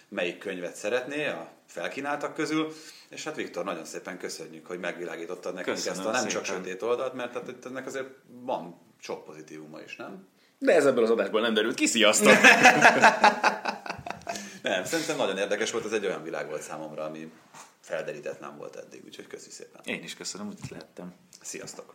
melyik 0.08 0.38
könyvet 0.38 0.74
szeretné 0.74 1.26
a 1.26 1.50
felkínáltak 1.66 2.34
közül. 2.34 2.72
És 3.08 3.24
hát 3.24 3.36
Viktor, 3.36 3.64
nagyon 3.64 3.84
szépen 3.84 4.18
köszönjük, 4.18 4.66
hogy 4.66 4.78
megvilágítottad 4.78 5.54
nekünk 5.54 5.76
Köszönöm 5.76 5.98
ezt 5.98 6.08
a 6.08 6.10
nem 6.10 6.26
csak 6.26 6.44
szépen. 6.44 6.62
sötét 6.62 6.82
oldalt, 6.82 7.14
mert 7.14 7.32
hát 7.32 7.48
itt 7.48 7.64
ennek 7.64 7.86
azért 7.86 8.08
van 8.26 8.80
sok 9.00 9.24
pozitívuma 9.24 9.80
is, 9.80 9.96
nem? 9.96 10.28
De 10.58 10.74
ez 10.74 10.86
ebből 10.86 11.04
az 11.04 11.10
adásból 11.10 11.40
nem 11.40 11.54
derült 11.54 11.74
ki, 11.74 11.86
sziasztok! 11.86 12.32
Nem, 14.62 14.84
szerintem 14.84 15.16
nagyon 15.16 15.38
érdekes 15.38 15.70
volt, 15.70 15.84
ez 15.84 15.92
egy 15.92 16.06
olyan 16.06 16.22
világ 16.22 16.48
volt 16.48 16.62
számomra, 16.62 17.04
ami 17.04 17.32
felderítetlen 17.80 18.56
volt 18.56 18.76
eddig, 18.76 19.02
úgyhogy 19.04 19.26
köszi 19.26 19.50
szépen. 19.50 19.80
Én 19.84 20.02
is 20.02 20.14
köszönöm, 20.14 20.46
hogy 20.46 20.58
itt 20.62 20.70
lettem. 20.70 21.14
Sziasztok! 21.42 21.94